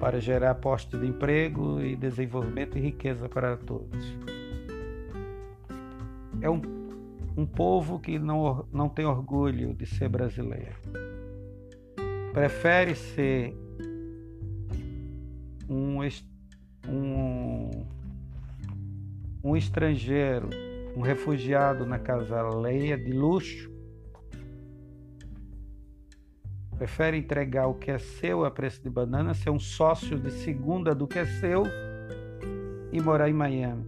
para 0.00 0.20
gerar 0.20 0.56
postos 0.56 1.00
de 1.00 1.06
emprego 1.06 1.80
e 1.80 1.94
desenvolvimento 1.94 2.76
e 2.76 2.80
riqueza 2.80 3.28
para 3.28 3.56
todos. 3.56 4.31
É 6.42 6.50
um, 6.50 6.60
um 7.36 7.46
povo 7.46 7.98
que 8.00 8.18
não, 8.18 8.66
não 8.72 8.88
tem 8.88 9.06
orgulho 9.06 9.72
de 9.72 9.86
ser 9.86 10.08
brasileiro. 10.08 10.76
Prefere 12.32 12.94
ser 12.94 13.56
um, 15.68 15.98
um, 16.88 17.86
um 19.44 19.56
estrangeiro, 19.56 20.50
um 20.96 21.00
refugiado 21.00 21.86
na 21.86 21.98
casa 21.98 22.40
alheia 22.40 22.98
de 22.98 23.12
luxo, 23.12 23.70
prefere 26.76 27.16
entregar 27.16 27.68
o 27.68 27.74
que 27.74 27.92
é 27.92 27.98
seu 27.98 28.44
a 28.44 28.50
preço 28.50 28.82
de 28.82 28.90
banana, 28.90 29.34
ser 29.34 29.50
um 29.50 29.58
sócio 29.58 30.18
de 30.18 30.32
segunda 30.32 30.92
do 30.92 31.06
que 31.06 31.18
é 31.18 31.24
seu 31.24 31.62
e 32.90 33.00
morar 33.00 33.28
em 33.28 33.32
Miami, 33.32 33.86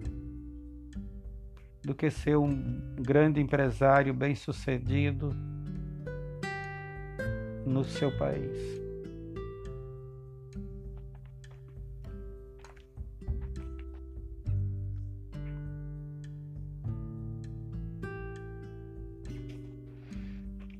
do 1.84 1.94
que 1.94 2.10
ser 2.10 2.36
um 2.36 2.94
grande 2.96 3.40
empresário 3.40 4.14
bem 4.14 4.34
sucedido 4.34 5.34
no 7.66 7.84
seu 7.84 8.10
país. 8.16 8.82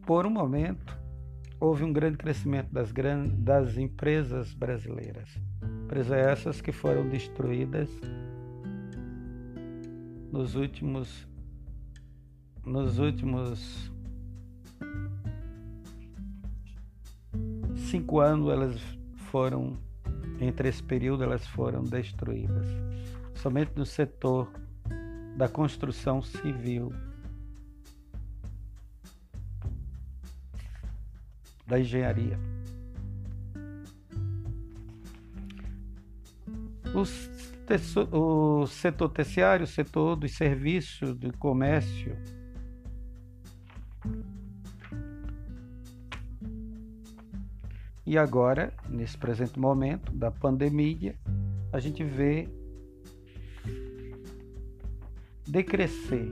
Por 0.07 0.27
um 0.27 0.31
momento, 0.31 0.97
houve 1.59 1.83
um 1.83 1.93
grande 1.93 2.19
crescimento 2.19 2.71
das, 2.71 2.93
grandes, 2.93 3.33
das 3.39 3.79
empresas 3.79 4.53
brasileiras. 4.53 5.31
Empresas 5.85 6.13
essas 6.13 6.61
que 6.61 6.73
foram 6.73 7.09
destruídas 7.09 7.89
nos 10.35 10.57
últimos 10.57 11.29
nos 12.67 12.99
últimos 12.99 13.93
cinco 17.89 18.19
anos 18.19 18.51
elas 18.51 18.81
foram, 19.31 19.79
entre 20.41 20.69
esse 20.69 20.83
período, 20.83 21.23
elas 21.23 21.47
foram 21.47 21.85
destruídas. 21.85 22.67
Somente 23.37 23.71
no 23.77 23.87
setor 23.87 24.51
da 25.37 25.49
construção 25.49 26.21
civil, 26.21 26.93
da 31.65 31.79
engenharia. 31.79 32.41
O 38.13 38.67
setor 38.67 39.09
terciário, 39.09 39.65
o 39.65 39.67
setor 39.67 40.17
dos 40.17 40.37
serviços, 40.37 41.15
do 41.17 41.33
comércio, 41.39 42.17
E 48.07 48.19
agora, 48.19 48.71
nesse 48.87 49.17
presente 49.17 49.59
momento 49.59 50.13
da 50.13 50.31
pandemia, 50.31 51.15
a 51.73 51.81
gente 51.81 52.05
vê 52.05 52.47
decrescer 55.47 56.31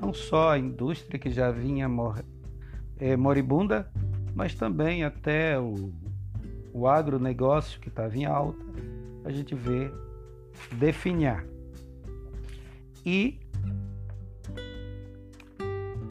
não 0.00 0.12
só 0.12 0.50
a 0.50 0.58
indústria 0.58 1.18
que 1.18 1.30
já 1.30 1.52
vinha 1.52 1.88
mor 1.88 2.24
é, 2.98 3.16
moribunda, 3.16 3.88
mas 4.34 4.56
também 4.56 5.04
até 5.04 5.58
o, 5.58 5.92
o 6.72 6.88
agronegócio 6.88 7.80
que 7.80 7.88
estava 7.88 8.16
em 8.16 8.24
alta, 8.24 8.64
a 9.24 9.30
gente 9.30 9.54
vê 9.54 9.92
definhar. 10.72 11.44
E 13.04 13.38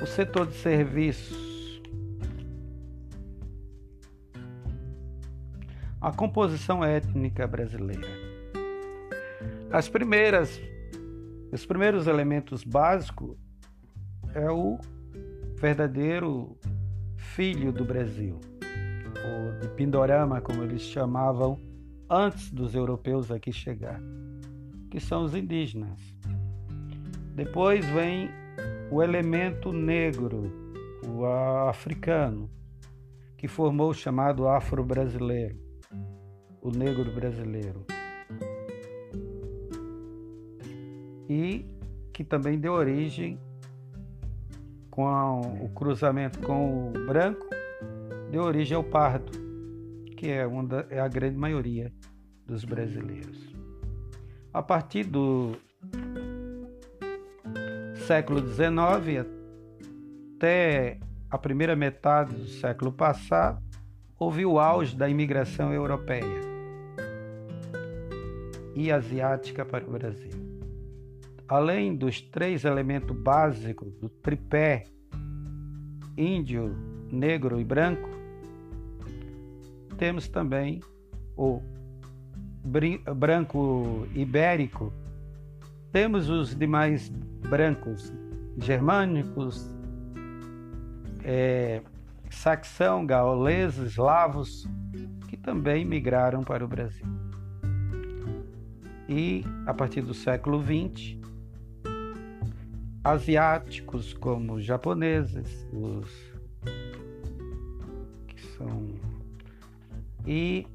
o 0.01 0.05
setor 0.05 0.47
de 0.47 0.53
serviços 0.55 1.53
a 6.03 6.11
composição 6.11 6.83
étnica 6.83 7.47
brasileira. 7.47 8.09
As 9.71 9.87
primeiras, 9.87 10.61
os 11.49 11.65
primeiros 11.65 12.07
elementos 12.07 12.61
básicos 12.61 13.37
é 14.35 14.51
o 14.51 14.77
verdadeiro 15.55 16.57
filho 17.15 17.71
do 17.71 17.85
Brasil, 17.85 18.37
o 19.15 19.61
de 19.61 19.69
Pindorama, 19.69 20.41
como 20.41 20.61
eles 20.61 20.81
chamavam 20.81 21.57
antes 22.09 22.51
dos 22.51 22.75
europeus 22.75 23.31
aqui 23.31 23.53
chegar, 23.53 24.01
que 24.93 24.99
são 24.99 25.23
os 25.23 25.33
indígenas. 25.33 25.99
Depois 27.33 27.83
vem 27.87 28.29
o 28.91 29.01
elemento 29.01 29.73
negro, 29.73 30.53
o 31.03 31.25
africano, 31.25 32.47
que 33.35 33.47
formou 33.47 33.89
o 33.89 33.93
chamado 33.93 34.47
afro-brasileiro 34.47 35.57
o 36.61 36.69
negro 36.69 37.11
brasileiro. 37.11 37.87
E 41.27 41.65
que 42.13 42.23
também 42.23 42.59
deu 42.59 42.73
origem 42.73 43.39
com 44.91 45.41
o 45.59 45.69
cruzamento 45.69 46.39
com 46.41 46.89
o 46.89 46.91
branco, 47.07 47.47
deu 48.29 48.43
origem 48.43 48.77
ao 48.77 48.83
pardo, 48.83 49.31
que 50.15 50.29
é, 50.29 50.45
uma 50.45 50.63
da, 50.63 50.85
é 50.91 50.99
a 50.99 51.07
grande 51.07 51.35
maioria 51.35 51.91
dos 52.45 52.63
brasileiros. 52.63 53.62
A 54.53 54.61
partir 54.61 55.05
do 55.05 55.53
século 58.05 58.39
XIX 58.39 59.25
até 60.35 60.99
a 61.29 61.37
primeira 61.37 61.75
metade 61.75 62.35
do 62.35 62.45
século 62.45 62.91
passado, 62.91 63.63
houve 64.19 64.45
o 64.45 64.59
auge 64.59 64.95
da 64.95 65.09
imigração 65.09 65.73
europeia 65.73 66.41
e 68.75 68.91
asiática 68.91 69.65
para 69.65 69.85
o 69.87 69.91
Brasil. 69.91 70.31
Além 71.47 71.95
dos 71.95 72.21
três 72.21 72.63
elementos 72.63 73.17
básicos 73.17 73.91
do 73.95 74.07
tripé 74.07 74.83
índio, 76.15 76.75
negro 77.11 77.59
e 77.59 77.63
branco, 77.63 78.09
temos 79.97 80.27
também 80.27 80.79
o 81.35 81.59
branco 82.64 84.07
ibérico, 84.14 84.93
temos 85.91 86.30
os 86.30 86.55
demais 86.55 87.09
brancos 87.49 88.11
germânicos, 88.57 89.70
é, 91.24 91.82
saxão, 92.30 93.05
gauleses, 93.05 93.91
eslavos, 93.91 94.68
que 95.28 95.38
também 95.38 95.86
migraram 95.86 96.43
para 96.43 96.64
o 96.64 96.68
Brasil. 96.68 97.05
E, 99.07 99.43
a 99.66 99.74
partir 99.74 100.01
do 100.01 100.14
século 100.14 100.61
XX, 100.61 101.18
asiáticos 103.03 104.14
como 104.14 104.53
os 104.53 104.64
japoneses, 104.64 105.68
os 105.74 106.09
que 108.28 108.41
são 108.57 108.88
e 110.26 110.66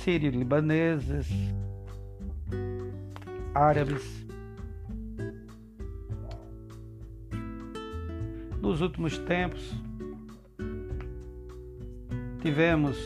sírio-libaneses, 0.00 1.28
árabes. 3.54 4.26
Nos 8.60 8.80
últimos 8.80 9.18
tempos, 9.18 9.74
tivemos 12.40 12.96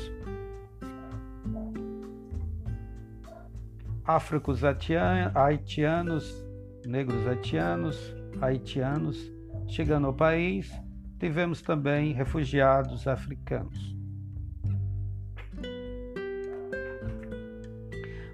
áfricos 4.05 4.63
haitianos, 4.65 6.45
negros 6.87 7.27
haitianos, 7.27 8.15
haitianos 8.41 9.33
chegando 9.67 10.07
ao 10.09 10.15
país, 10.15 10.71
tivemos 11.19 11.63
também 11.63 12.13
refugiados 12.13 13.09
africanos. 13.09 13.94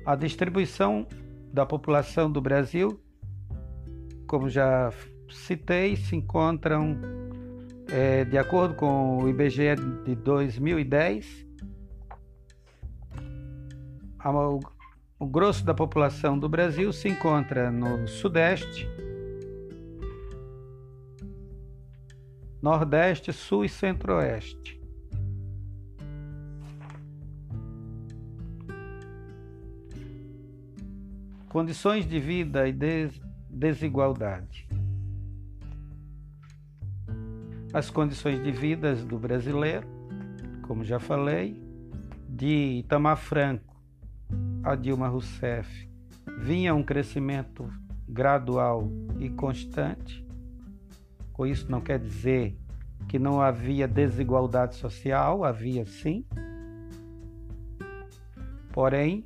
A 0.04 0.14
distribuição 0.14 1.06
da 1.52 1.66
população 1.66 2.30
do 2.30 2.40
Brasil, 2.40 3.00
como 4.26 4.48
já 4.48 4.90
citei, 5.28 5.96
se 5.96 6.16
encontram, 6.16 6.96
é, 7.88 8.24
de 8.24 8.38
acordo 8.38 8.74
com 8.74 9.18
o 9.18 9.28
IBGE 9.28 9.76
de 10.04 10.14
2010, 10.14 11.46
o 15.18 15.26
grosso 15.26 15.64
da 15.64 15.74
população 15.74 16.38
do 16.38 16.48
Brasil 16.48 16.92
se 16.92 17.08
encontra 17.08 17.70
no 17.70 18.08
Sudeste, 18.08 18.88
Nordeste, 22.62 23.32
Sul 23.32 23.64
e 23.64 23.68
Centro-Oeste. 23.68 24.79
Condições 31.50 32.06
de 32.06 32.20
vida 32.20 32.68
e 32.68 32.72
des 32.72 33.20
desigualdade. 33.50 34.68
As 37.74 37.90
condições 37.90 38.40
de 38.40 38.52
vida 38.52 38.94
do 38.94 39.18
brasileiro, 39.18 39.84
como 40.62 40.84
já 40.84 41.00
falei, 41.00 41.60
de 42.28 42.78
Itamar 42.78 43.16
Franco 43.16 43.76
a 44.62 44.76
Dilma 44.76 45.08
Rousseff 45.08 45.90
vinha 46.38 46.72
um 46.72 46.84
crescimento 46.84 47.68
gradual 48.08 48.88
e 49.18 49.28
constante. 49.28 50.24
Com 51.32 51.48
isso 51.48 51.68
não 51.68 51.80
quer 51.80 51.98
dizer 51.98 52.56
que 53.08 53.18
não 53.18 53.42
havia 53.42 53.88
desigualdade 53.88 54.76
social, 54.76 55.44
havia 55.44 55.84
sim. 55.84 56.24
Porém, 58.72 59.24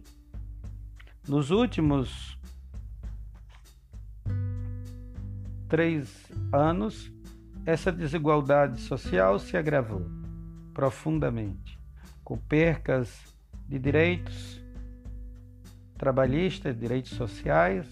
nos 1.29 1.51
últimos 1.51 2.39
três 5.69 6.31
anos, 6.53 7.13
essa 7.67 7.91
desigualdade 7.91 8.81
social 8.81 9.39
se 9.39 9.57
agravou 9.57 10.07
profundamente, 10.73 11.79
com 12.23 12.37
percas 12.37 13.35
de 13.69 13.79
direitos 13.79 14.63
trabalhistas, 15.97 16.79
direitos 16.79 17.13
sociais, 17.13 17.87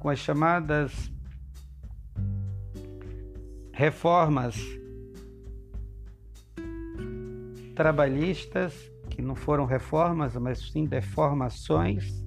com 0.00 0.08
as 0.08 0.18
chamadas 0.18 1.10
reformas 3.72 4.56
trabalhistas, 7.74 8.74
que 9.14 9.22
não 9.22 9.36
foram 9.36 9.64
reformas, 9.64 10.34
mas 10.34 10.58
sim 10.58 10.84
deformações, 10.86 12.24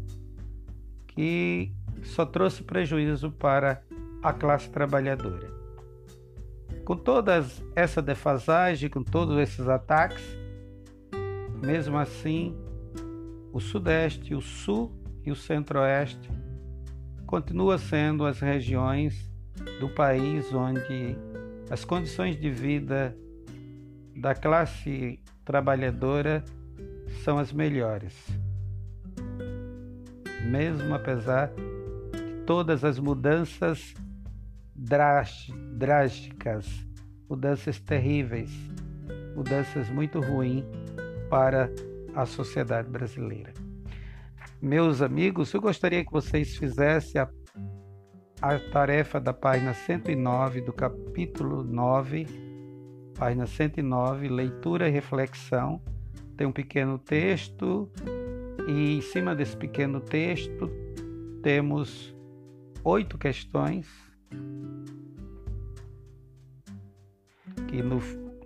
que 1.08 1.74
só 2.04 2.26
trouxe 2.26 2.64
prejuízo 2.64 3.30
para 3.30 3.84
a 4.24 4.32
classe 4.32 4.70
trabalhadora. 4.70 5.52
Com 6.86 6.96
toda 6.96 7.46
essa 7.76 8.02
defasagem, 8.02 8.90
com 8.90 9.04
todos 9.04 9.38
esses 9.38 9.68
ataques, 9.68 10.24
mesmo 11.62 11.98
assim, 11.98 12.56
o 13.52 13.60
Sudeste, 13.60 14.34
o 14.34 14.42
Sul 14.42 14.94
e 15.26 15.32
o 15.32 15.36
Centro-Oeste 15.36 16.30
continua 17.26 17.78
sendo 17.78 18.26
as 18.26 18.40
regiões 18.40 19.30
do 19.82 19.90
país 19.90 20.54
onde 20.54 21.18
as 21.70 21.84
condições 21.84 22.40
de 22.40 22.50
vida 22.50 23.18
da 24.16 24.34
classe 24.34 25.20
trabalhadora 25.44 26.46
são 27.24 27.38
as 27.38 27.52
melhores. 27.52 28.14
Mesmo 30.44 30.94
apesar 30.94 31.48
de 31.48 32.34
todas 32.46 32.84
as 32.84 33.00
mudanças 33.00 33.94
drásticas, 34.76 36.68
mudanças 37.30 37.80
terríveis, 37.80 38.52
mudanças 39.36 39.90
muito 39.90 40.20
ruins 40.20 40.66
para 41.30 41.70
a 42.16 42.26
sociedade 42.26 42.90
brasileira. 42.90 43.54
Meus 44.62 45.02
amigos, 45.02 45.54
eu 45.54 45.62
gostaria 45.62 46.04
que 46.04 46.12
vocês 46.12 46.56
fizessem 46.58 47.22
a, 47.22 47.30
a 48.42 48.60
tarefa 48.72 49.20
da 49.20 49.34
página 49.34 49.74
109 49.74 50.62
do 50.62 50.74
capítulo 50.74 51.64
9, 51.64 52.26
página 53.16 53.46
109, 53.46 54.28
leitura 54.28 54.88
e 54.88 54.92
reflexão. 54.92 55.80
Tem 56.38 56.46
um 56.46 56.52
pequeno 56.52 57.00
texto 57.00 57.90
e 58.68 58.98
em 58.98 59.02
cima 59.02 59.36
desse 59.36 59.58
pequeno 59.58 60.00
texto 60.00 60.70
temos 61.42 62.16
oito 62.84 63.18
questões 63.18 63.88
que, 67.68 67.82
no, 67.82 68.00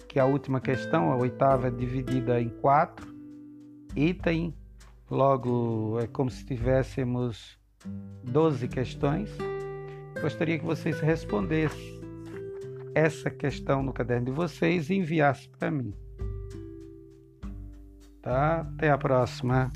que 0.08 0.20
a 0.20 0.26
última 0.26 0.62
questão, 0.62 1.12
a 1.12 1.18
oitava, 1.18 1.68
é 1.68 1.72
dividida 1.72 2.42
em 2.42 2.50
quatro 2.50 3.14
itens, 3.96 4.54
logo 5.10 6.00
é 6.00 6.08
como 6.08 6.30
se 6.30 6.46
tivéssemos 6.46 7.60
12 8.24 8.68
questões. 8.68 9.30
Gostaria 10.22 10.58
que 10.58 10.66
vocês 10.66 11.00
respondessem 11.00 12.02
essa 12.94 13.30
questão 13.30 13.84
no 13.84 13.94
caderno 13.94 14.26
de 14.26 14.32
vocês 14.32 14.90
e 14.90 14.96
enviassem 14.96 15.50
para 15.58 15.72
mim. 15.72 15.94
Tá? 18.22 18.62
Até 18.62 18.92
a 18.92 18.98
próxima. 18.98 19.72